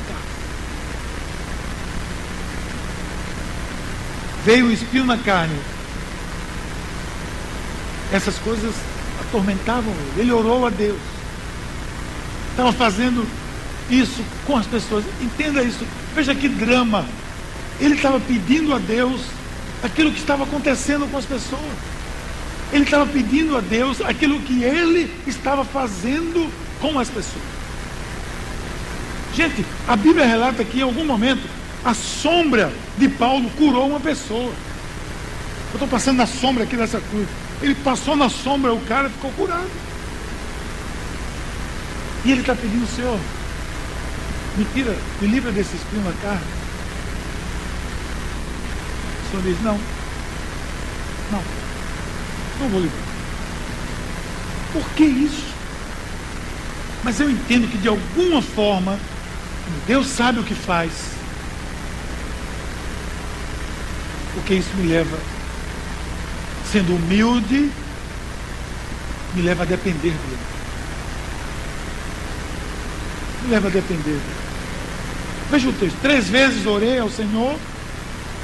Veio 4.45 4.67
o 4.67 4.71
espinho 4.71 5.05
na 5.05 5.17
carne. 5.17 5.57
Essas 8.11 8.37
coisas 8.39 8.75
atormentavam 9.21 9.93
ele. 9.93 10.21
Ele 10.21 10.31
orou 10.31 10.67
a 10.67 10.69
Deus. 10.69 10.99
Estava 12.51 12.73
fazendo 12.73 13.25
isso 13.89 14.23
com 14.45 14.57
as 14.57 14.67
pessoas. 14.67 15.05
Entenda 15.21 15.63
isso. 15.63 15.85
Veja 16.13 16.35
que 16.35 16.47
drama 16.47 17.05
ele 17.79 17.95
estava 17.95 18.19
pedindo 18.19 18.73
a 18.73 18.79
Deus 18.79 19.21
aquilo 19.81 20.11
que 20.11 20.19
estava 20.19 20.43
acontecendo 20.43 21.09
com 21.09 21.17
as 21.17 21.25
pessoas. 21.25 21.61
Ele 22.73 22.83
estava 22.83 23.05
pedindo 23.05 23.55
a 23.55 23.61
Deus 23.61 24.01
aquilo 24.01 24.39
que 24.39 24.63
ele 24.63 25.09
estava 25.27 25.63
fazendo 25.63 26.51
com 26.81 26.97
as 26.97 27.07
pessoas. 27.07 27.43
Gente, 29.35 29.63
a 29.87 29.95
Bíblia 29.95 30.25
relata 30.25 30.65
que 30.65 30.79
em 30.79 30.81
algum 30.81 31.05
momento 31.05 31.47
a 31.85 31.93
sombra 31.93 32.73
de 32.97 33.07
Paulo 33.09 33.47
curou 33.51 33.87
uma 33.89 33.99
pessoa. 33.99 34.51
Eu 34.51 35.73
estou 35.73 35.87
passando 35.87 36.17
na 36.17 36.25
sombra 36.25 36.63
aqui 36.63 36.75
dessa 36.75 36.99
cruz. 36.99 37.27
Ele 37.61 37.75
passou 37.75 38.15
na 38.15 38.27
sombra, 38.27 38.73
o 38.73 38.81
cara 38.81 39.07
ficou 39.07 39.31
curado. 39.33 39.69
E 42.25 42.31
ele 42.31 42.41
está 42.41 42.55
pedindo, 42.55 42.87
Senhor, 42.95 43.19
me 44.57 44.65
tira, 44.73 44.95
me 45.21 45.27
livra 45.27 45.51
desse 45.51 45.75
espinho 45.75 46.03
na 46.03 46.13
carne. 46.23 46.45
Senhor 49.29 49.43
diz, 49.43 49.61
não, 49.61 49.79
não, 51.31 51.62
não 52.63 52.69
vou 52.69 52.81
livrar. 52.81 53.03
Por 54.71 54.89
que 54.95 55.03
isso? 55.03 55.53
Mas 57.03 57.19
eu 57.19 57.29
entendo 57.29 57.69
que 57.69 57.77
de 57.77 57.87
alguma 57.87 58.41
forma, 58.41 58.97
Deus 59.85 60.07
sabe 60.07 60.39
o 60.39 60.43
que 60.43 60.55
faz. 60.55 60.91
Porque 64.33 64.55
isso 64.55 64.69
me 64.75 64.87
leva, 64.87 65.17
sendo 66.71 66.95
humilde, 66.95 67.69
me 69.35 69.41
leva 69.41 69.63
a 69.63 69.65
depender 69.65 70.11
dele. 70.11 70.39
Me 73.43 73.49
leva 73.49 73.67
a 73.67 73.71
depender 73.71 74.03
dele. 74.03 74.21
Veja 75.51 75.69
o 75.69 75.73
texto. 75.73 75.97
Três 76.01 76.29
vezes 76.29 76.65
orei 76.65 76.97
ao 76.97 77.09
Senhor 77.09 77.59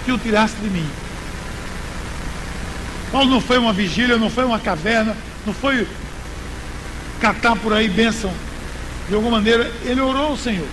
que 0.06 0.12
o 0.12 0.18
tirasse 0.18 0.56
de 0.62 0.70
mim. 0.70 0.88
Paulo 3.12 3.30
não 3.30 3.42
foi 3.42 3.58
uma 3.58 3.74
vigília, 3.74 4.18
não 4.18 4.30
foi 4.30 4.46
uma 4.46 4.60
caverna, 4.60 5.16
não 5.46 5.54
foi 5.54 5.88
catar 7.20 7.56
por 7.56 7.74
aí 7.74 7.88
bênção. 7.88 8.32
De 9.08 9.16
alguma 9.16 9.38
maneira, 9.38 9.72
ele 9.84 10.00
orou 10.00 10.28
ao 10.28 10.38
Senhor. 10.38 10.68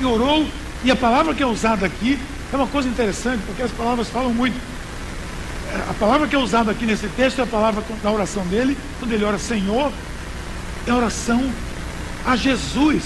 E 0.00 0.04
orou, 0.04 0.46
e 0.84 0.90
a 0.90 0.96
palavra 0.96 1.32
que 1.34 1.42
é 1.42 1.46
usada 1.46 1.86
aqui 1.86 2.18
é 2.52 2.56
uma 2.56 2.66
coisa 2.66 2.88
interessante, 2.88 3.42
porque 3.46 3.62
as 3.62 3.70
palavras 3.70 4.08
falam 4.08 4.34
muito. 4.34 4.56
É, 5.72 5.90
a 5.90 5.94
palavra 5.94 6.26
que 6.26 6.34
é 6.34 6.38
usada 6.38 6.70
aqui 6.70 6.84
nesse 6.84 7.06
texto 7.08 7.38
é 7.38 7.42
a 7.44 7.46
palavra 7.46 7.82
da 8.02 8.10
oração 8.10 8.44
dele, 8.46 8.76
quando 8.98 9.12
ele 9.12 9.24
ora 9.24 9.38
Senhor, 9.38 9.92
é 10.86 10.92
oração 10.92 11.50
a 12.26 12.36
Jesus, 12.36 13.02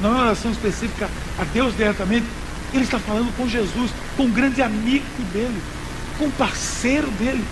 não 0.00 0.16
é 0.18 0.22
oração 0.22 0.50
específica 0.50 1.08
a 1.38 1.44
Deus 1.44 1.76
diretamente, 1.76 2.26
Ele 2.72 2.84
está 2.84 2.98
falando 2.98 3.34
com 3.36 3.48
Jesus, 3.48 3.90
com 4.16 4.24
um 4.24 4.30
grande 4.30 4.60
amigo 4.62 5.04
dele, 5.32 5.60
com 6.18 6.26
um 6.26 6.30
parceiro 6.30 7.10
dele, 7.12 7.44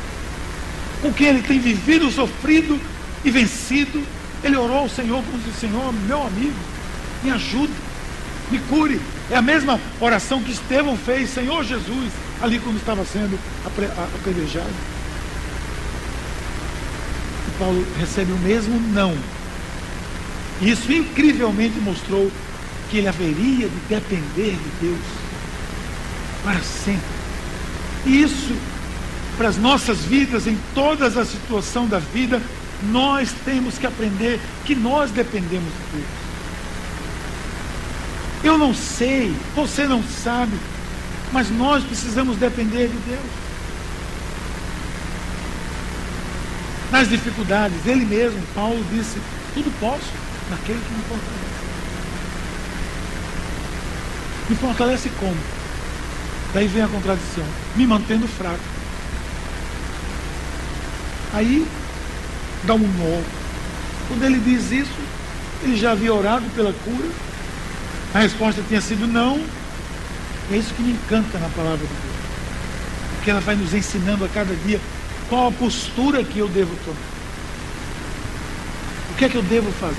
com 1.01 1.13
quem 1.13 1.29
ele 1.29 1.43
tem 1.43 1.59
vivido, 1.59 2.11
sofrido 2.11 2.81
e 3.25 3.31
vencido. 3.31 4.03
Ele 4.43 4.57
orou 4.57 4.79
ao 4.79 4.89
Senhor 4.89 5.23
como 5.25 5.43
disse, 5.43 5.61
Senhor, 5.61 5.93
meu 6.07 6.27
amigo, 6.27 6.55
me 7.23 7.31
ajude, 7.31 7.73
me 8.51 8.59
cure. 8.61 9.01
É 9.31 9.37
a 9.37 9.43
mesma 9.43 9.81
oração 10.01 10.43
que 10.43 10.53
Estevão 10.53 10.97
fez, 10.97 11.31
Senhor 11.31 11.65
Jesus, 11.65 12.13
ali 12.41 12.59
quando 12.59 12.77
estava 12.77 13.05
sendo 13.05 13.39
apedrejado. 13.67 14.69
E 17.49 17.59
Paulo 17.59 17.87
recebe 17.99 18.33
o 18.33 18.39
mesmo 18.39 18.79
não. 18.93 19.17
E 20.61 20.71
isso 20.71 20.91
incrivelmente 20.93 21.79
mostrou 21.81 22.31
que 22.91 22.99
ele 22.99 23.09
haveria 23.09 23.69
de 23.69 23.77
depender 23.89 24.57
de 24.57 24.87
Deus 24.87 24.99
para 26.43 26.61
sempre. 26.61 27.01
E 28.07 28.23
isso, 28.23 28.57
para 29.39 29.49
as 29.49 29.57
nossas 29.57 29.99
vidas, 29.99 30.49
em 30.49 30.59
todas 30.75 31.17
as 31.17 31.29
situações 31.29 31.89
da 31.89 32.01
vida, 32.01 32.43
nós 32.91 33.33
temos 33.45 33.79
que 33.79 33.87
aprender 33.87 34.41
que 34.65 34.75
nós 34.75 35.13
dependemos 35.13 35.73
de 35.73 35.99
Deus. 35.99 36.09
Eu 38.43 38.59
não 38.59 38.75
sei, 38.75 39.33
você 39.55 39.87
não 39.87 40.03
sabe, 40.03 40.59
mas 41.33 41.49
nós 41.51 41.85
precisamos 41.85 42.37
depender 42.37 42.89
de 42.89 42.99
Deus. 43.09 43.21
Nas 46.91 47.09
dificuldades, 47.09 47.87
ele 47.87 48.05
mesmo, 48.05 48.41
Paulo 48.55 48.85
disse: 48.93 49.19
tudo 49.55 49.71
posso 49.79 50.13
naquele 50.51 50.81
que 50.81 50.93
me 50.93 51.03
fortalece. 51.03 51.49
Me 54.49 54.57
fortalece 54.57 55.09
como? 55.21 55.37
Daí 56.55 56.67
vem 56.67 56.83
a 56.83 56.89
contradição, 56.89 57.45
me 57.77 57.87
mantendo 57.87 58.27
fraco. 58.27 58.78
Aí 61.33 61.67
dá 62.65 62.75
um 62.75 62.79
nó. 62.79 63.23
Quando 64.09 64.25
ele 64.25 64.39
diz 64.39 64.71
isso, 64.71 65.01
ele 65.63 65.77
já 65.77 65.93
havia 65.93 66.15
orado 66.15 66.45
pela 66.55 66.73
cura. 66.73 67.09
A 68.15 68.21
resposta 68.21 68.63
tinha 68.67 68.81
sido 68.81 69.07
não. 69.07 69.43
É 70.51 70.57
isso 70.57 70.73
que 70.75 70.83
me 70.83 70.93
encanta 70.93 71.39
na 71.39 71.49
palavra 71.51 71.79
de 71.79 71.87
Deus. 71.87 72.17
Porque 73.17 73.31
ela 73.31 73.41
vai 73.41 73.55
nos 73.55 73.75
ensinando 73.75 74.25
a 74.25 74.29
cada 74.29 74.55
dia 74.67 74.81
qual 75.29 75.49
a 75.49 75.53
postura 75.53 76.25
que 76.25 76.39
eu 76.39 76.49
devo 76.49 76.75
tomar. 76.85 76.97
O 79.11 79.15
que 79.15 79.25
é 79.27 79.29
que 79.29 79.37
eu 79.37 79.43
devo 79.43 79.71
fazer 79.73 79.97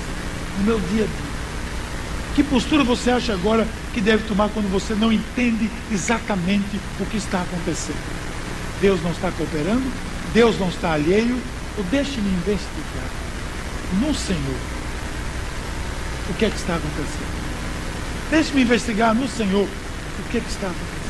no 0.58 0.64
meu 0.64 0.80
dia 0.80 1.04
a 1.04 1.06
dia? 1.06 1.30
Que 2.34 2.42
postura 2.42 2.82
você 2.82 3.10
acha 3.10 3.32
agora 3.32 3.66
que 3.92 4.00
deve 4.00 4.26
tomar 4.26 4.48
quando 4.48 4.70
você 4.70 4.94
não 4.94 5.12
entende 5.12 5.70
exatamente 5.92 6.80
o 6.98 7.06
que 7.06 7.16
está 7.16 7.42
acontecendo? 7.42 7.98
Deus 8.80 9.00
não 9.02 9.10
está 9.10 9.30
cooperando? 9.30 10.09
Deus 10.32 10.58
não 10.58 10.68
está 10.68 10.92
alheio? 10.92 11.40
Ou 11.76 11.84
deixe-me 11.84 12.28
investigar 12.28 13.10
no 14.00 14.14
Senhor 14.14 14.56
o 16.28 16.34
que 16.34 16.44
é 16.44 16.50
que 16.50 16.56
está 16.56 16.76
acontecendo. 16.76 17.40
Deixe-me 18.30 18.62
investigar 18.62 19.14
no 19.14 19.28
Senhor 19.28 19.64
o 19.66 20.22
que 20.30 20.38
é 20.38 20.40
que 20.40 20.50
está 20.50 20.66
acontecendo. 20.66 21.00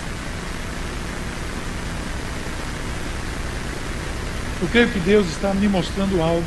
Eu 4.62 4.68
creio 4.68 4.88
que 4.90 4.98
Deus 5.00 5.26
está 5.28 5.54
me 5.54 5.68
mostrando 5.68 6.20
algo 6.22 6.44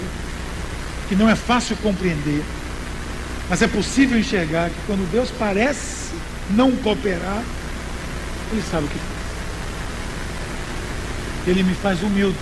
que 1.09 1.15
não 1.15 1.27
é 1.27 1.35
fácil 1.35 1.75
compreender, 1.77 2.43
mas 3.49 3.61
é 3.61 3.67
possível 3.67 4.17
enxergar 4.17 4.69
que 4.69 4.75
quando 4.87 5.09
Deus 5.11 5.29
parece 5.37 6.13
não 6.51 6.71
cooperar, 6.71 7.43
Ele 8.51 8.63
sabe 8.69 8.85
o 8.85 8.87
que 8.87 8.97
faz. 8.97 9.13
Ele 11.47 11.63
me 11.63 11.73
faz 11.75 12.01
humilde. 12.01 12.37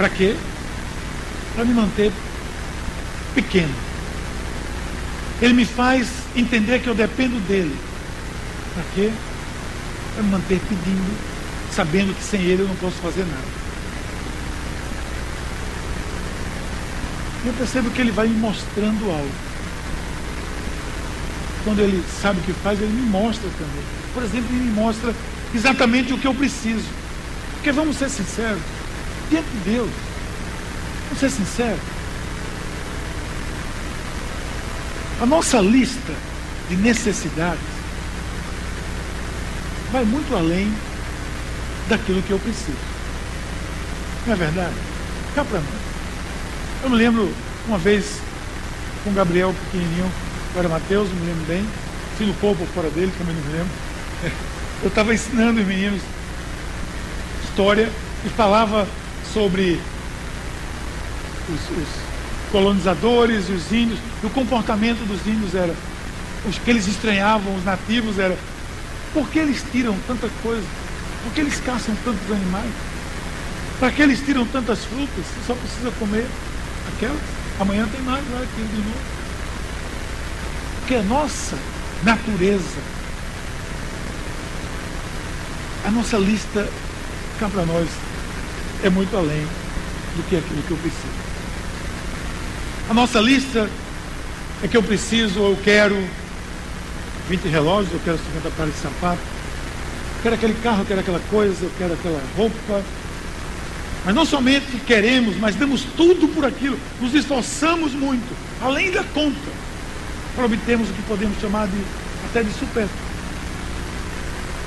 Para 0.00 0.08
quê? 0.08 0.34
Para 1.54 1.62
me 1.62 1.74
manter 1.74 2.10
pequeno. 3.34 3.74
Ele 5.42 5.52
me 5.52 5.66
faz 5.66 6.08
entender 6.34 6.78
que 6.78 6.86
eu 6.86 6.94
dependo 6.94 7.38
dele. 7.40 7.76
Para 8.72 8.82
quê? 8.94 9.12
Para 10.14 10.22
me 10.22 10.30
manter 10.30 10.58
pedindo, 10.58 11.18
sabendo 11.76 12.16
que 12.16 12.24
sem 12.24 12.40
ele 12.40 12.62
eu 12.62 12.68
não 12.68 12.76
posso 12.76 12.96
fazer 12.96 13.26
nada. 13.26 13.44
Eu 17.44 17.52
percebo 17.52 17.90
que 17.90 18.00
ele 18.00 18.10
vai 18.10 18.26
me 18.26 18.38
mostrando 18.38 19.04
algo. 19.10 19.30
Quando 21.62 21.80
ele 21.80 22.02
sabe 22.22 22.40
o 22.40 22.42
que 22.42 22.54
faz, 22.54 22.80
ele 22.80 22.90
me 22.90 23.06
mostra 23.10 23.50
também. 23.58 23.84
Por 24.14 24.22
exemplo, 24.22 24.46
ele 24.48 24.64
me 24.64 24.72
mostra 24.72 25.14
exatamente 25.54 26.14
o 26.14 26.18
que 26.18 26.26
eu 26.26 26.32
preciso. 26.32 26.88
Porque 27.56 27.70
vamos 27.70 27.98
ser 27.98 28.08
sinceros, 28.08 28.62
diante 29.30 29.48
de 29.48 29.70
Deus. 29.70 29.90
Vamos 31.04 31.20
ser 31.20 31.30
sinceros. 31.30 31.80
A 35.22 35.26
nossa 35.26 35.60
lista 35.60 36.12
de 36.68 36.76
necessidades 36.76 37.60
vai 39.92 40.04
muito 40.04 40.34
além 40.34 40.72
daquilo 41.88 42.22
que 42.22 42.30
eu 42.30 42.38
preciso. 42.38 42.78
Não 44.26 44.34
é 44.34 44.36
verdade? 44.36 44.74
Cá 45.34 45.44
para 45.44 45.58
nós. 45.58 45.90
Eu 46.82 46.90
me 46.90 46.96
lembro 46.96 47.32
uma 47.66 47.78
vez 47.78 48.20
com 49.04 49.12
Gabriel 49.12 49.54
pequenininho, 49.64 50.10
agora 50.50 50.68
Mateus, 50.68 51.10
me 51.10 51.26
lembro 51.26 51.44
bem, 51.46 51.66
no 52.20 52.34
corpo 52.34 52.66
fora 52.74 52.90
dele, 52.90 53.12
também 53.16 53.34
não 53.34 53.42
me 53.42 53.52
lembro. 53.52 53.72
Eu 54.82 54.88
estava 54.88 55.14
ensinando 55.14 55.60
os 55.60 55.66
meninos 55.66 56.00
história 57.44 57.90
e 58.24 58.28
falava 58.30 58.86
sobre 59.32 59.80
os, 61.48 61.78
os 61.78 61.88
colonizadores 62.50 63.48
e 63.48 63.52
os 63.52 63.72
índios, 63.72 63.98
e 64.22 64.26
o 64.26 64.30
comportamento 64.30 65.06
dos 65.06 65.26
índios 65.26 65.54
era, 65.54 65.74
os 66.48 66.58
que 66.58 66.70
eles 66.70 66.86
estranhavam, 66.88 67.54
os 67.54 67.64
nativos, 67.64 68.18
era, 68.18 68.36
por 69.12 69.28
que 69.28 69.38
eles 69.38 69.64
tiram 69.70 69.96
tanta 70.06 70.28
coisa? 70.42 70.66
Por 71.24 71.32
que 71.32 71.40
eles 71.40 71.60
caçam 71.60 71.94
tantos 72.04 72.30
animais? 72.30 72.70
Para 73.78 73.90
que 73.90 74.02
eles 74.02 74.20
tiram 74.20 74.46
tantas 74.46 74.84
frutas? 74.84 75.24
Você 75.24 75.46
só 75.46 75.54
precisa 75.54 75.90
comer 75.98 76.26
aquelas. 76.94 77.20
Amanhã 77.58 77.86
tem 77.92 78.00
mais, 78.02 78.24
vai 78.28 78.42
aqui 78.42 78.62
de 78.62 78.76
novo. 78.76 79.20
Porque 80.78 80.94
a 80.94 81.02
nossa 81.02 81.56
natureza, 82.02 82.78
a 85.86 85.90
nossa 85.90 86.16
lista 86.16 86.68
cá 87.38 87.48
para 87.48 87.66
nós 87.66 87.88
é 88.82 88.90
muito 88.90 89.16
além 89.16 89.46
do 90.16 90.22
que 90.28 90.36
aquilo 90.36 90.62
que 90.62 90.70
eu 90.70 90.76
preciso. 90.76 91.30
A 92.88 92.94
nossa 92.94 93.20
lista 93.20 93.68
é 94.62 94.68
que 94.68 94.76
eu 94.76 94.82
preciso, 94.82 95.38
eu 95.40 95.58
quero 95.62 95.96
20 97.28 97.48
relógios, 97.48 97.92
eu 97.92 98.00
quero 98.00 98.18
50 98.18 98.50
pares 98.56 98.74
de 98.74 98.80
sapato, 98.80 99.20
eu 100.16 100.22
quero 100.22 100.34
aquele 100.34 100.54
carro, 100.54 100.80
eu 100.80 100.86
quero 100.86 101.00
aquela 101.00 101.20
coisa, 101.30 101.64
eu 101.64 101.72
quero 101.78 101.94
aquela 101.94 102.20
roupa. 102.36 102.82
Mas 104.04 104.14
não 104.14 104.24
somente 104.24 104.66
queremos, 104.86 105.36
mas 105.36 105.54
damos 105.54 105.82
tudo 105.96 106.26
por 106.28 106.44
aquilo, 106.44 106.78
nos 107.00 107.14
esforçamos 107.14 107.92
muito, 107.92 108.34
além 108.62 108.90
da 108.90 109.04
conta, 109.04 109.50
para 110.34 110.46
obtermos 110.46 110.88
o 110.88 110.92
que 110.92 111.02
podemos 111.02 111.38
chamar 111.38 111.66
de 111.68 111.78
até 112.30 112.42
de 112.42 112.50
supérfluo. 112.52 113.10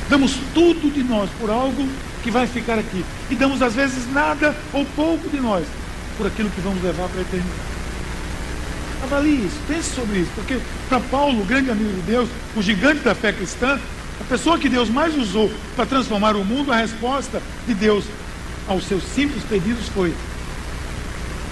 Damos 0.09 0.37
tudo 0.53 0.93
de 0.93 1.03
nós 1.03 1.29
por 1.39 1.49
algo 1.49 1.87
que 2.23 2.31
vai 2.31 2.47
ficar 2.47 2.79
aqui. 2.79 3.03
E 3.29 3.35
damos 3.35 3.61
às 3.61 3.73
vezes 3.73 4.11
nada 4.11 4.55
ou 4.71 4.85
pouco 4.95 5.29
de 5.29 5.39
nós 5.39 5.65
por 6.17 6.27
aquilo 6.27 6.49
que 6.49 6.61
vamos 6.61 6.81
levar 6.81 7.07
para 7.09 7.19
a 7.19 7.21
eternidade. 7.21 7.73
Avalie 9.03 9.45
isso, 9.45 9.57
pense 9.67 9.93
sobre 9.93 10.19
isso, 10.19 10.31
porque 10.33 10.57
para 10.87 10.99
Paulo, 11.01 11.41
o 11.41 11.45
grande 11.45 11.69
amigo 11.69 11.91
de 11.91 12.01
Deus, 12.01 12.29
o 12.55 12.61
gigante 12.61 13.01
da 13.01 13.13
fé 13.13 13.33
cristã, 13.33 13.77
a 14.19 14.23
pessoa 14.23 14.57
que 14.57 14.69
Deus 14.69 14.89
mais 14.89 15.17
usou 15.17 15.51
para 15.75 15.85
transformar 15.85 16.37
o 16.37 16.45
mundo, 16.45 16.71
a 16.71 16.77
resposta 16.77 17.41
de 17.67 17.73
Deus 17.73 18.05
aos 18.67 18.85
seus 18.85 19.03
simples 19.03 19.43
pedidos 19.43 19.89
foi: 19.89 20.13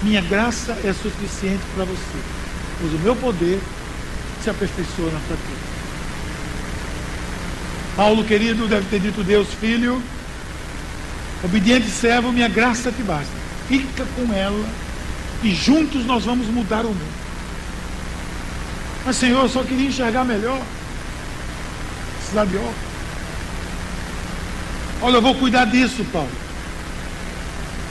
Minha 0.02 0.22
graça 0.22 0.72
é 0.82 0.92
suficiente 0.94 1.62
para 1.74 1.84
você, 1.84 2.18
pois 2.80 2.94
o 2.94 2.98
meu 3.00 3.14
poder 3.16 3.60
se 4.42 4.48
aperfeiçoa 4.48 5.10
na 5.10 5.20
fraqueza. 5.20 5.72
Paulo, 7.94 8.24
querido, 8.24 8.66
deve 8.66 8.88
ter 8.88 9.00
dito: 9.00 9.22
Deus, 9.22 9.48
filho, 9.60 10.02
obediente 11.44 11.88
servo, 11.90 12.32
minha 12.32 12.48
graça 12.48 12.92
te 12.92 13.02
basta. 13.02 13.32
Fica 13.68 14.04
com 14.16 14.32
ela 14.32 14.68
e 15.42 15.54
juntos 15.54 16.04
nós 16.06 16.24
vamos 16.24 16.46
mudar 16.46 16.84
o 16.84 16.88
mundo. 16.88 17.22
Mas, 19.04 19.16
Senhor, 19.16 19.42
eu 19.42 19.48
só 19.48 19.62
queria 19.64 19.88
enxergar 19.88 20.24
melhor. 20.24 20.60
Precisar 22.18 22.44
de 22.44 22.56
óculos. 22.56 22.74
Olha, 25.00 25.16
eu 25.16 25.22
vou 25.22 25.34
cuidar 25.34 25.64
disso, 25.64 26.04
Paulo. 26.12 26.30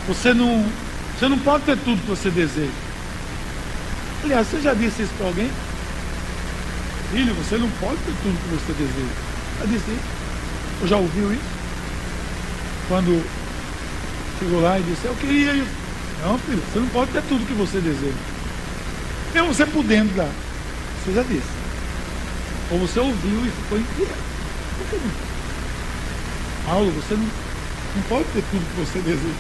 Você 0.08 0.34
não, 0.34 0.66
você 1.18 1.28
não 1.28 1.38
pode 1.40 1.66
ter 1.66 1.78
tudo 1.78 2.02
que 2.02 2.08
você 2.08 2.30
deseja. 2.30 2.72
Aliás, 4.24 4.48
você 4.48 4.62
já 4.62 4.74
disse 4.74 5.04
isso 5.04 5.14
para 5.18 5.28
alguém? 5.28 5.52
Filho, 7.12 7.34
você 7.34 7.58
não 7.58 7.70
pode 7.72 7.98
ter 7.98 8.14
tudo 8.24 8.40
que 8.42 8.56
você 8.56 8.74
deseja. 8.74 9.14
Ela 9.60 9.68
disse, 9.68 9.98
eu 10.82 10.88
já 10.88 10.96
ouviu 10.96 11.34
isso? 11.34 11.42
Quando 12.88 13.41
chegou 14.42 14.62
lá 14.62 14.80
e 14.80 14.84
disse, 14.84 15.06
eu 15.06 15.16
queria 15.16 15.54
isso. 15.54 15.70
Não, 16.24 16.38
filho, 16.40 16.62
você 16.72 16.80
não 16.80 16.88
pode 16.88 17.12
ter 17.12 17.22
tudo 17.24 17.46
que 17.46 17.54
você 17.54 17.80
deseja. 17.80 18.18
Mesmo 19.34 19.54
você 19.54 19.66
podendo 19.66 20.16
dar. 20.16 20.30
Você 21.04 21.14
já 21.14 21.24
disse. 21.24 21.62
Ou 22.72 22.80
você 22.80 23.00
ouviu 23.00 23.46
e 23.46 23.50
ficou 23.50 23.80
inquieto. 23.80 24.18
Por 24.78 24.88
que 24.88 24.96
não? 24.96 25.12
Paulo, 26.66 26.92
você 26.92 27.14
não, 27.14 27.24
não 27.96 28.04
pode 28.10 28.26
ter 28.26 28.44
tudo 28.50 28.66
que 28.66 28.86
você 28.86 29.00
deseja. 29.00 29.36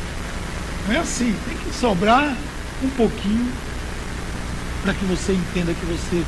Não 0.87 0.95
é 0.95 0.99
assim. 0.99 1.35
Tem 1.47 1.57
que 1.57 1.75
sobrar 1.75 2.35
um 2.83 2.89
pouquinho 2.89 3.51
para 4.83 4.93
que 4.93 5.05
você 5.05 5.33
entenda 5.33 5.73
que 5.73 5.85
você 5.85 6.23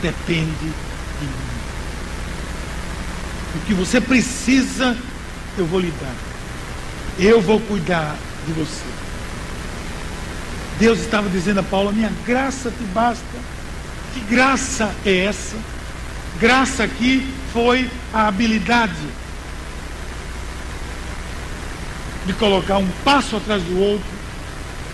depende 0.00 0.50
de 0.58 1.26
mim. 1.26 1.52
O 3.54 3.60
que 3.66 3.74
você 3.74 4.00
precisa, 4.00 4.96
eu 5.58 5.66
vou 5.66 5.80
lhe 5.80 5.92
dar. 6.00 6.31
Eu 7.18 7.40
vou 7.40 7.60
cuidar 7.60 8.16
de 8.46 8.52
você. 8.52 8.84
Deus 10.78 11.00
estava 11.00 11.28
dizendo 11.28 11.60
a 11.60 11.62
Paulo: 11.62 11.92
minha 11.92 12.12
graça 12.26 12.70
te 12.70 12.84
basta. 12.94 13.24
Que 14.14 14.20
graça 14.20 14.94
é 15.04 15.24
essa? 15.26 15.56
Graça 16.40 16.84
aqui 16.84 17.32
foi 17.52 17.88
a 18.12 18.28
habilidade 18.28 18.94
de 22.26 22.32
colocar 22.34 22.78
um 22.78 22.88
passo 23.04 23.36
atrás 23.36 23.62
do 23.62 23.78
outro, 23.78 24.06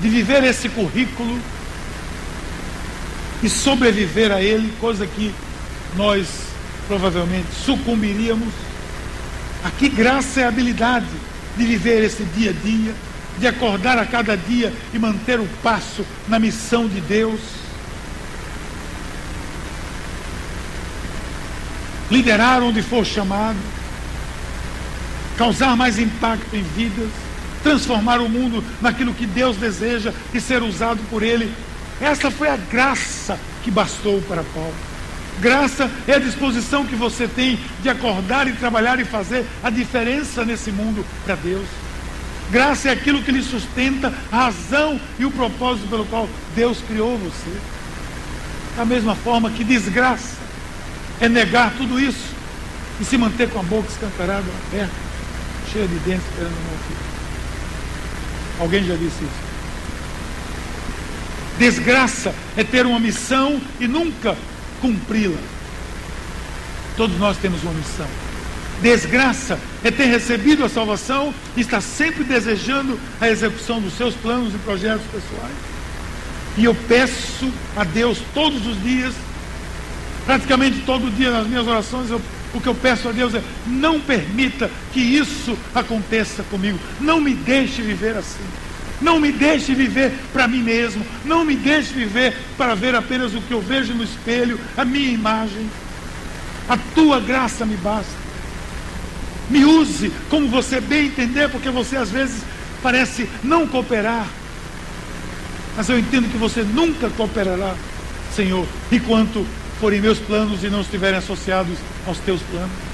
de 0.01 0.09
viver 0.09 0.45
esse 0.45 0.69
currículo 0.69 1.39
e 3.43 3.49
sobreviver 3.49 4.33
a 4.33 4.43
ele, 4.43 4.73
coisa 4.81 5.07
que 5.07 5.35
nós 5.97 6.27
provavelmente 6.87 7.49
sucumbiríamos. 7.65 8.53
Aqui 9.65 9.89
graça 9.89 10.41
é 10.41 10.45
habilidade 10.45 11.07
de 11.59 11.67
viver 11.67 12.05
esse 12.05 12.23
dia 12.23 12.51
a 12.51 12.53
dia, 12.53 12.95
de 13.39 13.47
acordar 13.47 13.99
a 13.99 14.07
cada 14.07 14.37
dia 14.37 14.73
e 14.95 14.99
manter 14.99 15.41
o 15.41 15.47
passo 15.63 16.07
na 16.29 16.39
missão 16.39 16.89
de 16.89 17.01
Deus. 17.01 17.41
Liderar 22.11 22.63
onde 22.63 22.81
for 22.81 23.05
chamado, 23.05 23.59
causar 25.37 25.77
mais 25.77 25.99
impacto 25.99 26.55
em 26.55 26.63
vidas, 26.63 27.11
transformar 27.63 28.21
o 28.21 28.29
mundo 28.29 28.65
naquilo 28.81 29.13
que 29.13 29.27
Deus 29.27 29.57
deseja 29.57 30.15
e 30.33 30.41
ser 30.41 30.63
usado 30.63 31.01
por 31.11 31.23
Ele. 31.23 31.53
Essa 32.01 32.31
foi 32.31 32.49
a 32.49 32.57
graça 32.57 33.39
que 33.63 33.71
bastou 33.71 34.23
para 34.23 34.43
Paulo. 34.55 34.88
Graça 35.41 35.89
é 36.07 36.15
a 36.15 36.19
disposição 36.19 36.85
que 36.85 36.97
você 36.97 37.29
tem 37.29 37.59
de 37.81 37.89
acordar 37.89 38.49
e 38.49 38.53
trabalhar 38.53 38.99
e 38.99 39.05
fazer 39.05 39.47
a 39.63 39.71
diferença 39.71 40.45
nesse 40.45 40.73
mundo 40.73 41.05
para 41.25 41.37
Deus. 41.37 41.67
Graça 42.51 42.89
é 42.89 42.93
aquilo 42.93 43.23
que 43.23 43.31
lhe 43.31 43.43
sustenta 43.43 44.13
a 44.33 44.45
razão 44.45 45.01
e 45.19 45.25
o 45.25 45.31
propósito 45.31 45.87
pelo 45.89 46.05
qual 46.07 46.29
Deus 46.57 46.79
criou 46.89 47.17
você. 47.19 47.57
Da 48.77 48.85
mesma 48.85 49.15
forma 49.15 49.51
que 49.51 49.63
desgraça 49.63 50.39
é 51.21 51.29
negar 51.29 51.73
tudo 51.77 52.01
isso 52.01 52.35
e 53.01 53.05
se 53.05 53.17
manter 53.17 53.49
com 53.51 53.61
a 53.61 53.63
boca 53.63 53.89
escancarada, 53.89 54.47
aberta, 54.69 54.95
cheia 55.73 55.87
de 55.87 55.99
dentes, 56.01 56.27
esperando 56.27 56.51
não 56.51 56.73
ouvir. 56.73 56.97
Alguém 58.61 58.85
já 58.85 58.95
disse 58.95 59.23
isso? 59.23 59.49
Desgraça 61.59 62.35
é 62.57 62.65
ter 62.65 62.87
uma 62.87 62.99
missão 62.99 63.61
e 63.79 63.87
nunca 63.87 64.37
cumpri-la. 64.81 65.39
Todos 66.97 67.19
nós 67.19 67.37
temos 67.37 67.63
uma 67.63 67.73
missão. 67.73 68.07
Desgraça 68.83 69.59
é 69.83 69.91
ter 69.91 70.07
recebido 70.07 70.65
a 70.65 70.69
salvação 70.69 71.35
e 71.57 71.61
estar 71.61 71.81
sempre 71.81 72.23
desejando 72.23 72.99
a 73.21 73.29
execução 73.29 73.81
dos 73.81 73.95
seus 73.95 74.15
planos 74.15 74.55
e 74.55 74.59
projetos 74.59 75.05
pessoais. 75.07 75.55
E 76.57 76.65
eu 76.65 76.75
peço 76.75 77.53
a 77.77 77.85
Deus 77.85 78.19
todos 78.35 78.67
os 78.67 78.81
dias, 78.83 79.15
praticamente 80.27 80.81
todo 80.81 81.11
dia 81.11 81.31
nas 81.31 81.47
minhas 81.47 81.67
orações, 81.67 82.11
eu, 82.11 82.21
o 82.55 82.61
que 82.61 82.69
eu 82.69 82.75
peço 82.75 83.09
a 83.09 83.13
Deus 83.13 83.35
é: 83.35 83.43
não 83.67 84.01
permita 84.01 84.71
que 84.93 85.01
isso 85.01 85.57
aconteça 85.75 86.43
comigo. 86.45 86.79
Não 87.01 87.21
me 87.21 87.35
deixe 87.35 87.83
viver 87.83 88.17
assim. 88.17 88.45
Não 89.01 89.21
me 89.21 89.31
deixe 89.31 89.75
viver 89.75 90.13
para 90.33 90.49
mim 90.49 90.63
mesmo. 90.63 91.05
Não 91.25 91.45
me 91.45 91.55
deixe 91.55 91.93
viver 91.93 92.37
para 92.57 92.75
ver 92.75 92.95
apenas 92.95 93.35
o 93.35 93.41
que 93.41 93.53
eu 93.53 93.61
vejo 93.61 93.95
no 93.95 94.03
espelho, 94.03 94.59
a 94.77 94.85
minha 94.85 95.11
imagem. 95.11 95.69
A 96.69 96.77
tua 96.95 97.21
graça 97.21 97.65
me 97.65 97.77
basta. 97.77 98.13
Me 99.49 99.65
use 99.65 100.13
como 100.29 100.49
você 100.49 100.81
bem 100.81 101.07
entender, 101.07 101.49
porque 101.49 101.71
você 101.71 101.97
às 101.97 102.11
vezes 102.11 102.43
parece 102.83 103.29
não 103.43 103.67
cooperar. 103.67 104.27
Mas 105.77 105.89
eu 105.89 105.99
entendo 105.99 106.31
que 106.31 106.37
você 106.37 106.63
nunca 106.63 107.09
cooperará, 107.11 107.75
Senhor, 108.35 108.67
enquanto 108.91 109.47
forem 109.81 110.01
meus 110.01 110.19
planos 110.19 110.65
e 110.65 110.69
não 110.69 110.81
estiverem 110.81 111.19
associados 111.19 111.79
aos 112.07 112.19
teus 112.19 112.43
planos. 112.43 112.89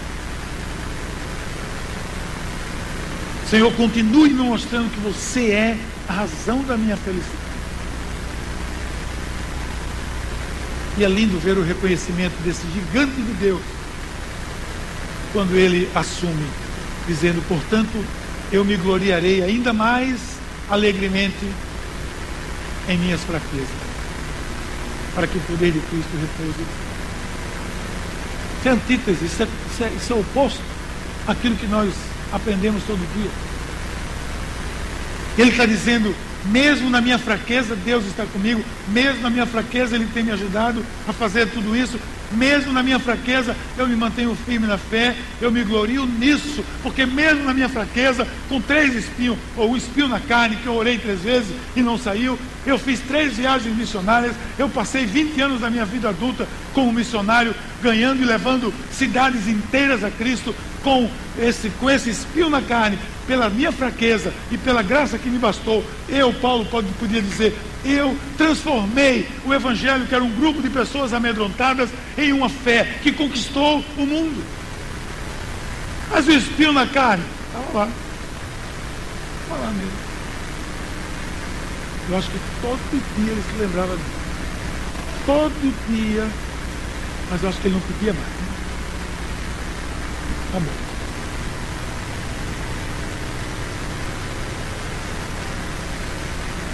Senhor, 3.49 3.73
continue 3.73 4.31
me 4.31 4.43
mostrando 4.43 4.91
que 4.91 5.01
você 5.01 5.51
é 5.51 5.79
a 6.09 6.13
razão 6.13 6.63
da 6.63 6.77
minha 6.77 6.97
felicidade. 6.97 7.55
E 10.97 11.05
é 11.05 11.09
lindo 11.09 11.39
ver 11.41 11.59
o 11.59 11.63
reconhecimento 11.63 12.35
desse 12.45 12.63
gigante 12.73 13.21
de 13.21 13.33
Deus, 13.35 13.61
quando 15.33 15.57
ele 15.57 15.91
assume, 15.95 16.47
dizendo: 17.07 17.43
Portanto, 17.49 18.05
eu 18.53 18.65
me 18.65 18.77
gloriarei 18.77 19.43
ainda 19.43 19.73
mais 19.73 20.21
alegremente 20.71 21.51
em 22.89 22.99
minhas 22.99 23.21
fraquezas, 23.23 23.69
para 25.15 25.27
que 25.27 25.37
o 25.37 25.41
poder 25.43 25.73
de 25.73 25.81
Cristo 25.81 26.11
repouse. 26.13 26.65
Isso 28.61 28.69
é 28.69 28.71
antítese, 28.71 29.25
isso 29.25 29.43
é, 29.43 29.49
isso 29.73 29.85
é, 29.85 29.89
isso 29.89 30.13
é 30.13 30.17
oposto 30.17 30.63
àquilo 31.27 31.57
que 31.57 31.67
nós 31.67 31.93
aprendemos 32.33 32.83
todo 32.85 32.99
dia. 33.15 33.31
Ele 35.37 35.51
está 35.51 35.67
dizendo: 35.67 36.15
mesmo 36.47 36.91
na 36.91 37.01
minha 37.01 37.19
fraqueza, 37.19 37.75
Deus 37.75 38.05
está 38.07 38.25
comigo, 38.27 38.63
mesmo 38.89 39.23
na 39.23 39.31
minha 39.31 39.47
fraqueza, 39.47 39.95
Ele 39.97 40.07
tem 40.13 40.23
me 40.23 40.31
ajudado 40.31 40.85
a 41.09 41.13
fazer 41.13 41.49
tudo 41.49 41.77
isso, 41.77 41.99
mesmo 42.33 42.73
na 42.73 42.83
minha 42.83 42.99
fraqueza, 42.99 43.57
eu 43.79 43.87
me 43.89 43.97
mantenho 43.97 44.37
firme 44.45 44.67
na 44.67 44.77
fé, 44.77 45.15
eu 45.41 45.51
me 45.51 45.63
glorio 45.65 46.05
nisso, 46.05 46.65
porque 46.83 47.07
mesmo 47.07 47.45
na 47.45 47.55
minha 47.55 47.69
fraqueza, 47.69 48.27
com 48.49 48.61
três 48.61 48.95
espinhos, 48.95 49.39
ou 49.57 49.71
um 49.71 49.77
espinho 49.77 50.09
na 50.09 50.21
carne, 50.21 50.57
que 50.57 50.67
eu 50.67 50.75
orei 50.75 50.99
três 50.99 51.21
vezes 51.21 51.55
e 51.75 51.83
não 51.83 51.97
saiu, 51.97 52.39
eu 52.67 52.79
fiz 52.79 53.01
três 53.01 53.35
viagens 53.37 53.77
missionárias, 53.77 54.35
eu 54.59 54.69
passei 54.69 55.07
20 55.07 55.41
anos 55.41 55.61
da 55.61 55.71
minha 55.71 55.85
vida 55.85 56.09
adulta 56.09 56.47
como 56.73 56.93
missionário, 56.93 57.55
ganhando 57.83 58.23
e 58.23 58.25
levando 58.25 58.73
cidades 58.93 59.49
inteiras 59.49 60.03
a 60.05 60.11
Cristo, 60.11 60.55
com 60.85 61.11
esse, 61.39 61.71
com 61.71 61.91
esse 61.91 62.11
espinho 62.11 62.51
na 62.51 62.63
carne, 62.63 62.99
pela 63.27 63.49
minha 63.49 63.73
fraqueza 63.73 64.33
e 64.53 64.59
pela 64.59 64.83
graça 64.83 65.19
que 65.19 65.31
me 65.31 65.39
bastou, 65.39 65.83
eu, 66.09 66.33
Paulo, 66.35 66.67
pode, 66.67 66.87
podia 67.01 67.23
dizer: 67.23 67.59
eu 67.85 68.17
transformei 68.37 69.27
o 69.45 69.53
Evangelho, 69.53 70.07
que 70.07 70.15
era 70.15 70.23
um 70.23 70.31
grupo 70.31 70.63
de 70.63 70.69
pessoas 70.69 71.13
amedrontadas, 71.13 71.89
em 72.17 72.33
uma 72.33 72.49
fé 72.49 72.99
que 73.03 73.11
conquistou 73.11 73.83
o 73.97 74.07
mundo. 74.07 74.45
Mas 76.11 76.29
o 76.29 76.33
espinho 76.33 76.73
na 76.73 76.87
carne, 76.87 77.25
estava 77.47 77.79
lá. 77.79 77.89
Estava 79.43 79.61
lá 79.63 79.71
mesmo. 79.73 80.05
Eu 82.11 82.19
acho 82.19 82.31
que 82.31 82.39
todo 82.61 83.03
dia 83.17 83.33
ele 83.33 83.43
se 83.51 83.59
lembrava 83.59 83.97
disso. 83.97 84.25
Todo 85.25 85.75
dia. 85.89 86.29
Mas 87.31 87.43
eu 87.43 87.49
acho 87.49 87.59
que 87.59 87.69
ele 87.69 87.75
não 87.75 87.81
podia 87.81 88.13
mais. 88.13 88.34
Tá 90.55 90.61
bom. 90.61 90.67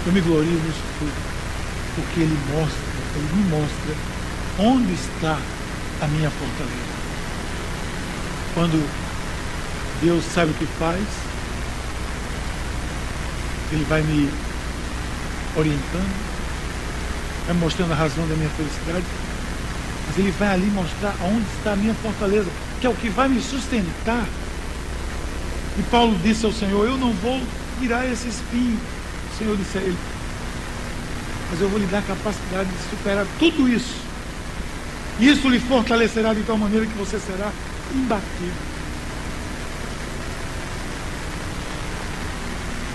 Eu 0.05 0.13
me 0.13 0.21
glorio 0.21 0.51
nisso 0.51 0.83
tudo, 0.99 1.11
porque 1.95 2.19
Ele 2.19 2.37
mostra, 2.51 2.79
Ele 3.15 3.41
me 3.41 3.49
mostra 3.49 3.95
onde 4.59 4.93
está 4.93 5.35
a 5.99 6.07
minha 6.09 6.29
fortaleza. 6.29 6.91
Quando 8.53 8.87
Deus 10.03 10.23
sabe 10.25 10.51
o 10.51 10.53
que 10.53 10.67
faz, 10.77 11.03
Ele 13.71 13.83
vai 13.85 14.03
me 14.03 14.29
orientando, 15.57 16.25
vai 17.47 17.55
mostrando 17.55 17.93
a 17.93 17.95
razão 17.95 18.27
da 18.27 18.35
minha 18.35 18.49
felicidade, 18.51 19.05
mas 20.05 20.19
Ele 20.19 20.31
vai 20.37 20.49
ali 20.49 20.67
mostrar 20.67 21.15
onde 21.23 21.47
está 21.57 21.73
a 21.73 21.75
minha 21.75 21.95
fortaleza, 21.95 22.51
que 22.81 22.87
é 22.87 22.89
o 22.89 22.95
que 22.95 23.09
vai 23.09 23.29
me 23.29 23.39
sustentar. 23.39 24.27
E 25.79 25.83
Paulo 25.83 26.17
disse 26.21 26.45
ao 26.45 26.51
Senhor: 26.51 26.85
Eu 26.85 26.97
não 26.97 27.13
vou 27.13 27.39
tirar 27.79 28.05
esse 28.05 28.27
espinho 28.27 28.77
Senhor 29.41 29.57
disse 29.57 29.77
a 29.77 29.81
ele: 29.81 29.97
Mas 31.49 31.61
eu 31.61 31.69
vou 31.69 31.79
lhe 31.79 31.87
dar 31.87 31.99
a 31.99 32.03
capacidade 32.03 32.69
de 32.69 32.89
superar 32.89 33.25
tudo 33.39 33.67
isso 33.67 33.95
Isso 35.19 35.49
lhe 35.49 35.59
fortalecerá 35.59 36.33
de 36.33 36.43
tal 36.43 36.57
maneira 36.57 36.85
que 36.85 36.97
você 36.97 37.19
será 37.19 37.51
imbatível. 37.93 38.71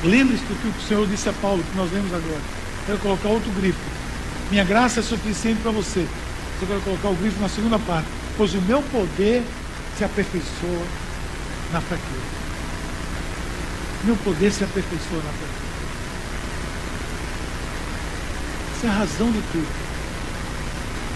Lembre-se 0.05 0.45
do 0.45 0.55
que 0.61 0.79
o 0.79 0.87
Senhor 0.87 1.07
disse 1.09 1.29
a 1.29 1.33
Paulo, 1.33 1.65
que 1.65 1.77
nós 1.77 1.91
lemos 1.93 2.13
agora. 2.13 2.41
Quero 2.87 2.99
colocar 2.99 3.29
outro 3.29 3.51
grifo. 3.53 3.79
Minha 4.51 4.63
graça 4.63 5.01
é 5.01 5.03
suficiente 5.03 5.61
para 5.63 5.73
você. 5.73 6.07
Eu 6.61 6.69
quero 6.69 6.81
colocar 6.83 7.09
o 7.09 7.15
grifo 7.17 7.41
na 7.41 7.49
segunda 7.49 7.79
parte. 7.81 8.07
Pois 8.37 8.55
o 8.55 8.61
meu 8.63 8.83
poder 8.83 9.43
se 9.97 10.05
aperfeiçoa 10.05 10.87
na 11.73 11.81
fraqueza. 11.81 12.37
Meu 14.05 14.17
poder 14.17 14.53
se 14.53 14.65
aperfeiçoa 14.65 15.19
na 15.19 15.33
fraqueza. 15.33 15.67
Essa 18.77 18.87
é 18.87 18.91
a 18.91 18.93
razão 18.93 19.31
de 19.33 19.41
tudo. 19.53 19.69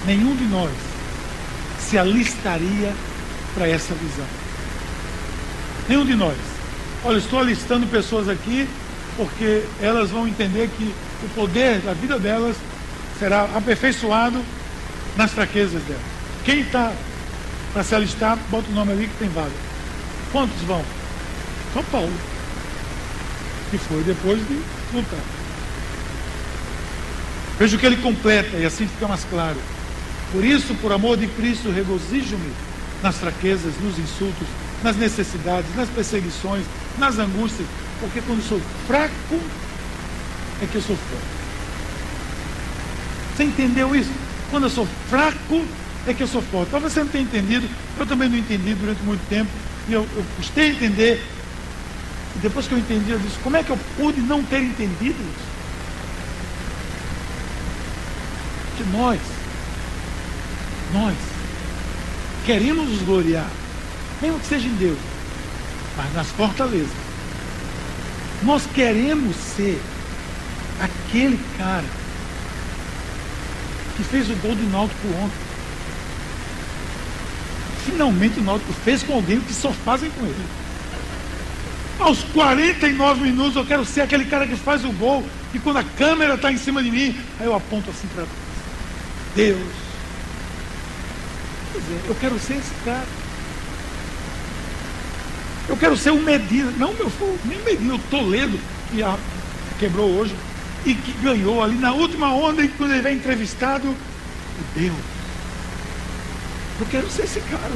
Nenhum 0.06 0.34
de 0.34 0.44
nós 0.44 0.72
se 1.78 1.98
alistaria 1.98 2.94
para 3.54 3.68
essa 3.68 3.94
visão. 3.94 4.26
Nenhum 5.88 6.06
de 6.06 6.14
nós. 6.14 6.36
Olha, 7.04 7.18
estou 7.18 7.40
alistando 7.40 7.86
pessoas 7.86 8.28
aqui 8.28 8.68
porque 9.16 9.64
elas 9.82 10.10
vão 10.10 10.26
entender 10.26 10.70
que 10.78 10.94
o 11.24 11.28
poder 11.34 11.80
da 11.80 11.92
vida 11.92 12.18
delas 12.18 12.56
será 13.18 13.44
aperfeiçoado 13.54 14.42
nas 15.16 15.32
fraquezas 15.32 15.82
delas. 15.82 16.02
Quem 16.44 16.60
está 16.60 16.92
para 17.72 17.84
se 17.84 17.94
alistar, 17.94 18.38
bota 18.50 18.68
o 18.70 18.74
nome 18.74 18.92
ali 18.92 19.06
que 19.06 19.16
tem 19.18 19.28
vaga. 19.28 19.50
Quantos 20.32 20.60
vão? 20.62 20.84
São 21.72 21.82
Paulo. 21.84 22.12
Que 23.70 23.78
foi 23.78 24.02
depois 24.02 24.38
de 24.48 24.60
lutar. 24.92 25.20
Veja 27.58 27.76
o 27.76 27.78
que 27.78 27.86
ele 27.86 27.96
completa 27.96 28.56
e 28.56 28.64
assim 28.64 28.86
fica 28.86 29.06
mais 29.06 29.24
claro. 29.24 29.58
Por 30.32 30.44
isso, 30.44 30.74
por 30.76 30.92
amor 30.92 31.16
de 31.16 31.26
Cristo, 31.28 31.70
regozijo-me 31.70 32.52
nas 33.02 33.16
fraquezas, 33.16 33.74
nos 33.80 33.98
insultos, 33.98 34.46
nas 34.82 34.96
necessidades, 34.96 35.74
nas 35.76 35.88
perseguições, 35.88 36.64
nas 36.98 37.18
angústias, 37.18 37.66
porque 38.00 38.20
quando 38.22 38.42
sou 38.42 38.60
fraco 38.86 39.40
é 40.62 40.66
que 40.66 40.76
eu 40.76 40.82
sou 40.82 40.96
forte. 40.96 41.40
Você 43.36 43.44
entendeu 43.44 43.94
isso? 43.94 44.10
Quando 44.50 44.64
eu 44.64 44.70
sou 44.70 44.86
fraco 45.08 45.64
é 46.06 46.14
que 46.14 46.22
eu 46.22 46.28
sou 46.28 46.42
forte. 46.42 46.70
Talvez 46.70 46.92
você 46.92 47.00
não 47.00 47.08
tenha 47.08 47.24
entendido, 47.24 47.68
eu 47.98 48.06
também 48.06 48.28
não 48.28 48.38
entendi 48.38 48.74
durante 48.74 49.02
muito 49.02 49.26
tempo, 49.28 49.50
e 49.88 49.92
eu, 49.92 50.06
eu 50.16 50.24
custei 50.36 50.70
a 50.70 50.72
entender. 50.72 51.22
E 52.36 52.38
depois 52.38 52.66
que 52.66 52.72
eu 52.72 52.78
entendi, 52.78 53.10
eu 53.10 53.18
disse, 53.18 53.38
como 53.42 53.56
é 53.56 53.62
que 53.62 53.70
eu 53.70 53.78
pude 53.96 54.20
não 54.20 54.42
ter 54.44 54.62
entendido 54.62 55.18
isso? 55.20 55.50
Que 58.76 58.84
nós, 58.96 59.20
nós, 60.92 61.14
queremos 62.46 62.88
nos 62.88 63.02
gloriar, 63.02 63.50
mesmo 64.22 64.38
que 64.40 64.46
seja 64.46 64.66
em 64.66 64.74
Deus, 64.76 64.98
mas 65.96 66.14
nas 66.14 66.28
fortalezas. 66.28 67.10
Nós 68.42 68.66
queremos 68.74 69.36
ser 69.36 69.80
aquele 70.80 71.38
cara 71.58 71.84
que 73.96 74.04
fez 74.04 74.30
o 74.30 74.34
gol 74.36 74.54
do 74.54 74.70
Náutico 74.70 75.08
ontem. 75.08 75.49
Finalmente 77.90 78.38
o 78.38 78.42
Náutico 78.42 78.72
fez 78.72 79.02
com 79.02 79.14
alguém 79.14 79.40
que 79.40 79.52
só 79.52 79.72
fazem 79.72 80.10
com 80.10 80.24
ele. 80.24 80.46
Aos 81.98 82.22
49 82.32 83.20
minutos 83.20 83.56
eu 83.56 83.66
quero 83.66 83.84
ser 83.84 84.02
aquele 84.02 84.24
cara 84.24 84.46
que 84.46 84.56
faz 84.56 84.84
o 84.84 84.92
gol 84.92 85.24
e 85.52 85.58
quando 85.58 85.78
a 85.78 85.84
câmera 85.84 86.34
está 86.34 86.50
em 86.50 86.56
cima 86.56 86.82
de 86.82 86.90
mim, 86.90 87.18
aí 87.38 87.46
eu 87.46 87.54
aponto 87.54 87.90
assim 87.90 88.08
para 88.14 88.24
Deus. 89.34 89.58
Quer 91.72 91.78
dizer, 91.78 92.00
eu 92.08 92.14
quero 92.14 92.38
ser 92.38 92.54
esse 92.54 92.72
cara. 92.84 93.06
Eu 95.68 95.76
quero 95.76 95.96
ser 95.96 96.10
o 96.10 96.20
Medina, 96.20 96.72
não 96.78 96.92
meu 96.94 97.10
nem 97.44 97.58
Medina, 97.62 97.94
o 97.94 97.98
Toledo, 98.10 98.58
que 98.90 99.02
a, 99.02 99.16
quebrou 99.78 100.10
hoje, 100.10 100.34
e 100.84 100.94
que 100.94 101.12
ganhou 101.22 101.62
ali 101.62 101.76
na 101.76 101.92
última 101.92 102.32
onda, 102.32 102.62
e 102.62 102.68
quando 102.68 102.92
ele 102.92 103.02
vem 103.02 103.16
entrevistado, 103.16 103.86
o 103.88 104.78
Deus. 104.78 105.19
Eu 106.80 106.86
quero 106.86 107.10
ser 107.10 107.24
esse 107.24 107.40
cara. 107.40 107.72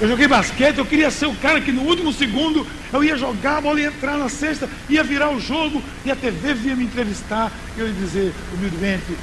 Eu 0.00 0.08
joguei 0.08 0.28
basquete, 0.28 0.78
eu 0.78 0.86
queria 0.86 1.10
ser 1.10 1.26
o 1.26 1.34
cara 1.34 1.60
que 1.60 1.72
no 1.72 1.82
último 1.82 2.12
segundo 2.12 2.66
eu 2.92 3.02
ia 3.02 3.16
jogar, 3.16 3.58
a 3.58 3.60
bola 3.60 3.80
ia 3.80 3.88
entrar 3.88 4.16
na 4.16 4.28
cesta, 4.28 4.68
ia 4.88 5.02
virar 5.02 5.30
o 5.30 5.40
jogo, 5.40 5.82
e 6.04 6.10
a 6.10 6.16
TV 6.16 6.54
vinha 6.54 6.76
me 6.76 6.84
entrevistar, 6.84 7.52
e 7.76 7.80
eu 7.80 7.88
ia 7.88 7.92
dizer 7.94 8.32
humildemente, 8.54 9.16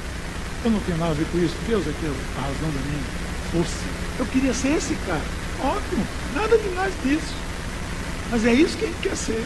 eu 0.66 0.72
não 0.72 0.80
tenho 0.82 0.98
nada 0.98 1.12
a 1.12 1.16
ver 1.16 1.26
com 1.32 1.38
isso, 1.38 1.56
Deus 1.66 1.88
é 1.88 1.92
que 1.98 2.06
é 2.06 2.10
a 2.10 2.42
razão 2.42 2.70
da 2.70 2.82
minha 2.90 3.04
força. 3.52 3.86
Eu 4.20 4.26
queria 4.26 4.54
ser 4.54 4.76
esse 4.76 4.96
cara. 5.08 5.22
Ótimo, 5.64 6.06
nada 6.36 6.58
de 6.58 6.70
mais 6.70 6.94
disso. 7.04 7.34
Mas 8.30 8.46
é 8.46 8.54
isso 8.54 8.78
que 8.78 8.86
a 8.86 8.88
gente 8.88 9.02
quer 9.02 9.16
ser. 9.16 9.46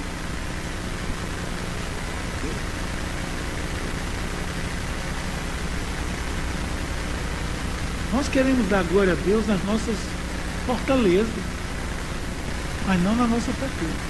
Nós 8.12 8.28
queremos 8.28 8.68
dar 8.68 8.84
glória 8.84 9.14
a 9.14 9.16
Deus 9.16 9.46
nas 9.46 9.64
nossas 9.66 9.96
fortalezas, 10.66 11.28
mas 12.88 13.02
não 13.04 13.16
na 13.16 13.28
nossa 13.28 13.52
fraqueza. 13.52 14.10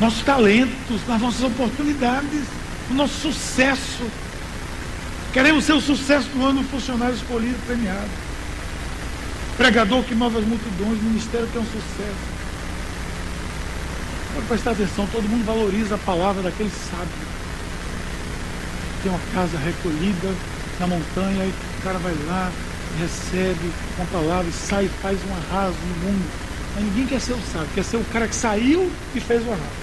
Nossos 0.00 0.22
talentos, 0.22 1.06
nas 1.08 1.20
nossas 1.20 1.42
oportunidades, 1.42 2.42
o 2.90 2.94
nosso 2.94 3.14
sucesso. 3.14 4.06
Queremos 5.32 5.64
ser 5.64 5.72
o 5.72 5.80
sucesso 5.80 6.28
do 6.28 6.44
ano 6.44 6.62
funcionário 6.64 7.14
escolhido, 7.14 7.56
premiado. 7.66 8.10
Pregador 9.56 10.02
que 10.04 10.14
move 10.14 10.38
as 10.38 10.44
multidões, 10.44 11.02
ministério 11.02 11.46
que 11.46 11.56
é 11.56 11.60
um 11.60 11.64
sucesso. 11.64 12.32
Pode 14.34 14.46
prestar 14.46 14.70
atenção, 14.72 15.06
todo 15.06 15.28
mundo 15.28 15.44
valoriza 15.46 15.94
a 15.94 15.98
palavra 15.98 16.42
daquele 16.42 16.70
sábio 16.70 17.31
tem 19.02 19.10
uma 19.10 19.20
casa 19.34 19.58
recolhida 19.58 20.34
na 20.78 20.86
montanha, 20.86 21.44
e 21.44 21.48
o 21.48 21.82
cara 21.82 21.98
vai 21.98 22.14
lá, 22.26 22.50
recebe 22.98 23.70
uma 23.96 24.06
palavra 24.06 24.48
e 24.48 24.52
sai 24.52 24.86
e 24.86 24.88
faz 25.02 25.18
um 25.28 25.34
arraso 25.34 25.76
no 25.76 26.06
mundo. 26.06 26.24
Mas 26.74 26.84
ninguém 26.84 27.06
quer 27.06 27.20
ser 27.20 27.32
o 27.32 27.40
sábio, 27.52 27.68
quer 27.74 27.84
ser 27.84 27.96
o 27.96 28.04
cara 28.04 28.28
que 28.28 28.34
saiu 28.34 28.90
e 29.14 29.20
fez 29.20 29.42
o 29.46 29.50
arraso. 29.50 29.82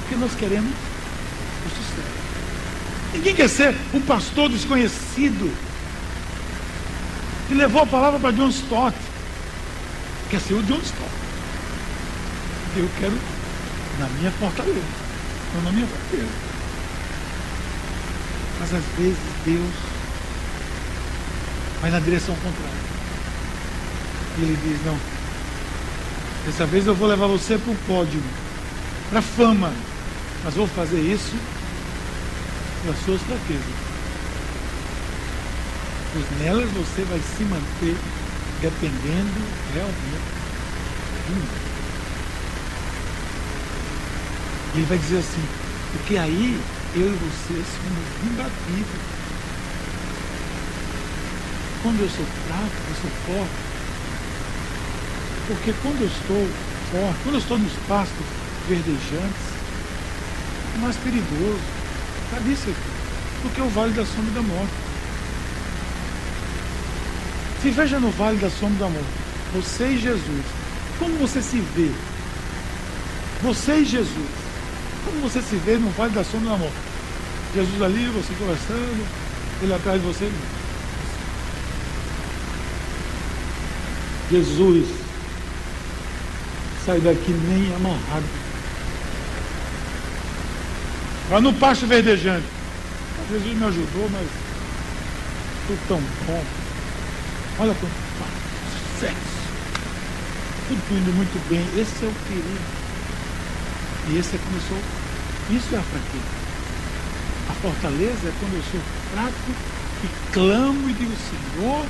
Porque 0.00 0.16
nós 0.16 0.34
queremos 0.34 0.70
o 0.70 1.68
sucesso. 1.68 2.16
Ninguém 3.14 3.34
quer 3.34 3.48
ser 3.48 3.74
um 3.92 4.00
pastor 4.00 4.48
desconhecido 4.48 5.52
que 7.48 7.54
levou 7.54 7.82
a 7.82 7.86
palavra 7.86 8.20
para 8.20 8.32
John 8.32 8.48
Stott. 8.48 8.96
Quer 10.30 10.40
ser 10.40 10.54
o 10.54 10.62
John 10.62 10.80
Stott. 10.82 11.10
Eu 12.76 12.88
quero 13.00 13.18
na 13.98 14.06
minha 14.18 14.30
fortaleza, 14.32 14.80
não 15.54 15.62
na 15.62 15.72
minha 15.72 15.86
fortaleza. 15.86 16.45
Mas 18.58 18.74
às 18.74 18.84
vezes 18.98 19.18
Deus 19.44 19.74
vai 21.80 21.90
na 21.90 22.00
direção 22.00 22.34
contrária. 22.36 22.86
E 24.38 24.42
ele 24.42 24.58
diz, 24.62 24.84
não, 24.84 24.98
dessa 26.44 26.66
vez 26.66 26.86
eu 26.86 26.94
vou 26.94 27.08
levar 27.08 27.26
você 27.26 27.58
para 27.58 27.72
o 27.72 27.76
pódio, 27.86 28.22
para 29.10 29.18
a 29.18 29.22
fama. 29.22 29.72
Mas 30.44 30.54
vou 30.54 30.66
fazer 30.68 31.00
isso 31.00 31.34
pelas 32.82 32.98
suas 33.04 33.20
fraquezas. 33.22 33.86
Pois 36.12 36.40
nelas 36.40 36.70
você 36.70 37.02
vai 37.02 37.20
se 37.20 37.42
manter 37.44 37.96
dependendo 38.60 39.42
realmente 39.74 40.36
de 41.26 41.34
mim. 41.34 41.48
Ele 44.74 44.86
vai 44.86 44.98
dizer 44.98 45.18
assim, 45.18 45.42
porque 45.92 46.16
aí 46.16 46.60
eu 46.98 47.12
e 47.12 47.16
você 47.16 47.52
somos 47.52 48.06
imbatíveis. 48.24 49.16
Quando 51.82 52.00
eu 52.00 52.08
sou 52.08 52.24
fraco, 52.46 52.76
eu 52.88 52.94
sou 53.02 53.10
forte. 53.26 53.66
Porque 55.46 55.74
quando 55.82 56.00
eu 56.00 56.06
estou 56.06 56.48
forte, 56.90 57.18
quando 57.22 57.34
eu 57.34 57.40
estou 57.40 57.58
nos 57.58 57.72
pastos 57.86 58.26
verdejantes, 58.66 59.46
é 60.74 60.78
mais 60.78 60.96
perigoso. 60.96 61.60
Sabe 62.30 62.52
isso 62.52 62.70
aqui? 62.70 62.90
Porque 63.42 63.60
é 63.60 63.64
o 63.64 63.68
vale 63.68 63.92
da 63.92 64.06
sombra 64.06 64.32
da 64.32 64.42
morte. 64.42 64.72
Se 67.60 67.70
veja 67.70 68.00
no 68.00 68.10
vale 68.10 68.38
da 68.38 68.48
sombra 68.48 68.86
da 68.86 68.88
morte, 68.88 69.18
você 69.52 69.88
e 69.88 69.98
Jesus, 69.98 70.46
como 70.98 71.14
você 71.18 71.42
se 71.42 71.60
vê? 71.60 71.90
Você 73.42 73.80
e 73.80 73.84
Jesus. 73.84 74.30
Como 75.04 75.20
você 75.20 75.42
se 75.42 75.56
vê 75.56 75.76
no 75.76 75.90
vale 75.90 76.14
da 76.14 76.24
sombra 76.24 76.50
da 76.50 76.56
morte? 76.56 76.85
Jesus 77.54 77.82
ali, 77.82 78.06
você 78.08 78.34
conversando, 78.34 79.06
ele 79.62 79.74
atrás 79.74 80.00
de 80.00 80.06
você. 80.06 80.30
Jesus 84.30 84.88
sai 86.84 87.00
daqui 87.00 87.32
nem 87.32 87.74
amarrado. 87.74 88.24
Vai 91.30 91.40
no 91.40 91.52
pasto 91.54 91.86
verdejante. 91.86 92.46
Jesus 93.30 93.56
me 93.56 93.64
ajudou, 93.64 94.08
mas 94.10 94.26
tudo 95.66 95.88
tão 95.88 96.00
bom. 96.26 96.44
Olha 97.58 97.74
quanto 97.74 98.06
sucesso. 98.96 99.36
Tudo 100.68 100.98
indo 100.98 101.12
muito 101.16 101.48
bem. 101.48 101.60
Esse 101.80 102.04
é 102.04 102.08
o 102.08 102.12
perigo. 102.28 102.86
E 104.08 104.18
esse 104.18 104.36
é 104.36 104.38
sou. 104.68 105.56
Isso 105.56 105.74
é 105.74 105.78
a 105.78 105.82
fraqueza. 105.82 106.35
Fortaleza 107.66 108.28
é 108.28 108.32
quando 108.38 108.54
eu 108.54 108.62
sou 108.70 108.80
fraco 109.12 109.50
e 110.04 110.32
clamo 110.32 110.88
e 110.88 110.92
digo, 110.92 111.12
Senhor, 111.16 111.84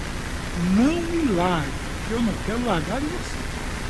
não 0.74 1.02
me 1.02 1.32
largue. 1.34 1.68
Eu 2.10 2.22
não 2.22 2.32
quero 2.46 2.64
largar 2.64 2.98
de 2.98 3.06
você. 3.06 3.36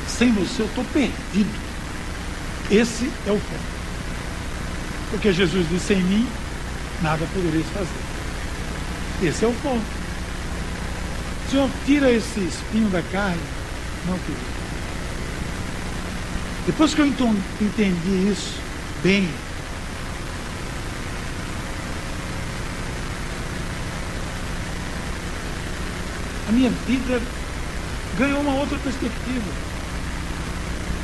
Sem 0.08 0.32
você 0.32 0.62
eu 0.62 0.66
estou 0.66 0.84
perdido. 0.86 1.60
Esse 2.72 3.08
é 3.28 3.30
o 3.30 3.38
ponto. 3.38 3.76
Porque 5.12 5.32
Jesus 5.32 5.68
disse 5.68 5.92
em 5.92 6.02
mim, 6.02 6.28
nada 7.02 7.24
podereis 7.32 7.66
fazer. 7.68 9.28
Esse 9.28 9.44
é 9.44 9.48
o 9.48 9.54
ponto. 9.62 9.86
Senhor, 11.48 11.70
tira 11.84 12.10
esse 12.10 12.40
espinho 12.40 12.88
da 12.88 13.02
carne. 13.12 13.38
Não, 14.08 14.18
querido. 14.18 14.56
Depois 16.66 16.94
que 16.94 17.00
eu 17.00 17.06
entendi 17.06 18.28
isso 18.28 18.58
bem, 19.04 19.28
a 26.48 26.52
minha 26.52 26.70
vida 26.86 27.20
ganhou 28.18 28.40
uma 28.40 28.54
outra 28.54 28.78
perspectiva. 28.78 29.50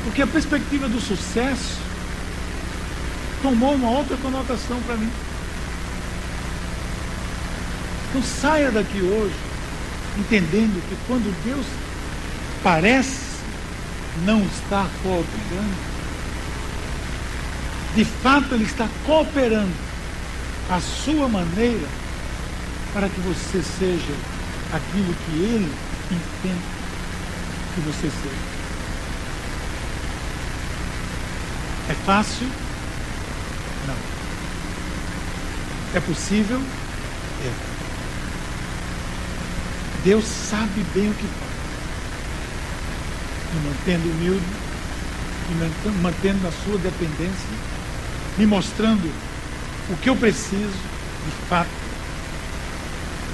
Porque 0.03 0.21
a 0.21 0.27
perspectiva 0.27 0.87
do 0.87 0.99
sucesso 0.99 1.77
tomou 3.41 3.75
uma 3.75 3.89
outra 3.89 4.17
conotação 4.17 4.79
para 4.85 4.95
mim. 4.95 5.11
Então 8.09 8.21
saia 8.21 8.71
daqui 8.71 9.01
hoje 9.01 9.35
entendendo 10.17 10.81
que 10.87 10.95
quando 11.07 11.33
Deus 11.43 11.65
parece 12.61 13.33
não 14.25 14.41
estar 14.41 14.87
cooperando, 15.01 15.93
de 17.95 18.05
fato 18.05 18.53
Ele 18.53 18.63
está 18.63 18.87
cooperando 19.05 19.73
à 20.69 20.79
sua 20.79 21.27
maneira 21.27 21.87
para 22.93 23.09
que 23.09 23.19
você 23.21 23.61
seja 23.63 24.13
aquilo 24.73 25.13
que 25.13 25.31
Ele 25.31 25.71
entende 26.11 26.83
que 27.75 27.81
você 27.81 28.09
seja. 28.09 28.53
É 31.89 31.93
fácil? 32.05 32.47
Não. 33.87 33.95
É 35.95 35.99
possível? 35.99 36.61
É. 37.45 37.51
Deus 40.03 40.25
sabe 40.25 40.83
bem 40.93 41.09
o 41.09 41.13
que 41.13 41.27
faz. 41.27 41.53
Me 43.53 43.69
mantendo 43.69 44.09
humilde, 44.09 44.45
me 45.49 46.01
mantendo 46.01 46.41
na 46.43 46.51
sua 46.51 46.77
dependência, 46.77 47.49
me 48.37 48.45
mostrando 48.45 49.11
o 49.89 49.97
que 49.97 50.09
eu 50.09 50.15
preciso, 50.15 50.73
de 51.25 51.47
fato, 51.47 51.69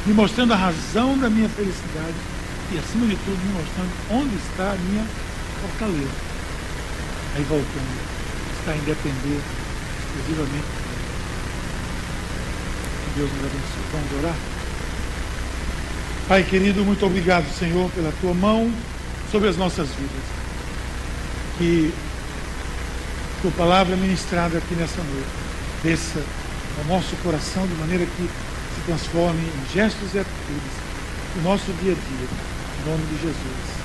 me 0.10 0.16
mostrando 0.16 0.54
a 0.54 0.56
razão 0.56 1.16
da 1.20 1.30
minha 1.30 1.48
felicidade 1.50 2.16
e, 2.72 2.80
acima 2.80 3.06
de 3.06 3.16
tudo, 3.18 3.38
me 3.46 3.54
mostrando 3.54 3.92
onde 4.10 4.36
está 4.38 4.72
a 4.72 4.76
minha 4.90 5.06
fortaleza. 5.62 6.10
Aí 7.36 7.44
voltando, 7.44 8.02
está 8.58 8.76
em 8.76 8.80
depender 8.80 9.40
exclusivamente 10.00 10.66
de 10.66 10.82
Deus. 10.90 11.14
Que 13.06 13.20
Deus 13.20 13.32
nos 13.34 13.40
abençoe. 13.40 13.84
Vamos 13.92 14.24
orar? 14.24 14.36
Pai 16.28 16.44
querido, 16.44 16.84
muito 16.84 17.06
obrigado, 17.06 17.46
Senhor, 17.54 17.92
pela 17.92 18.12
tua 18.20 18.34
mão 18.34 18.72
sobre 19.32 19.48
as 19.48 19.58
nossas 19.58 19.90
vidas. 19.90 20.24
Que 21.60 21.94
tua 23.44 23.52
palavra 23.52 23.96
ministrada 23.96 24.58
aqui 24.58 24.74
nessa 24.74 25.04
noite 25.04 25.28
desça 25.84 26.24
ao 26.80 26.86
nosso 26.86 27.16
coração 27.18 27.68
de 27.68 27.76
maneira 27.76 28.08
que 28.18 28.28
transforme 28.90 29.40
em 29.40 29.72
gestos 29.72 30.16
e 30.16 30.20
atitudes 30.20 30.74
do 31.36 31.44
nosso 31.44 31.72
dia 31.74 31.92
a 31.92 31.96
dia. 31.96 32.28
Em 32.82 32.90
nome 32.90 33.06
de 33.06 33.22
Jesus. 33.22 33.79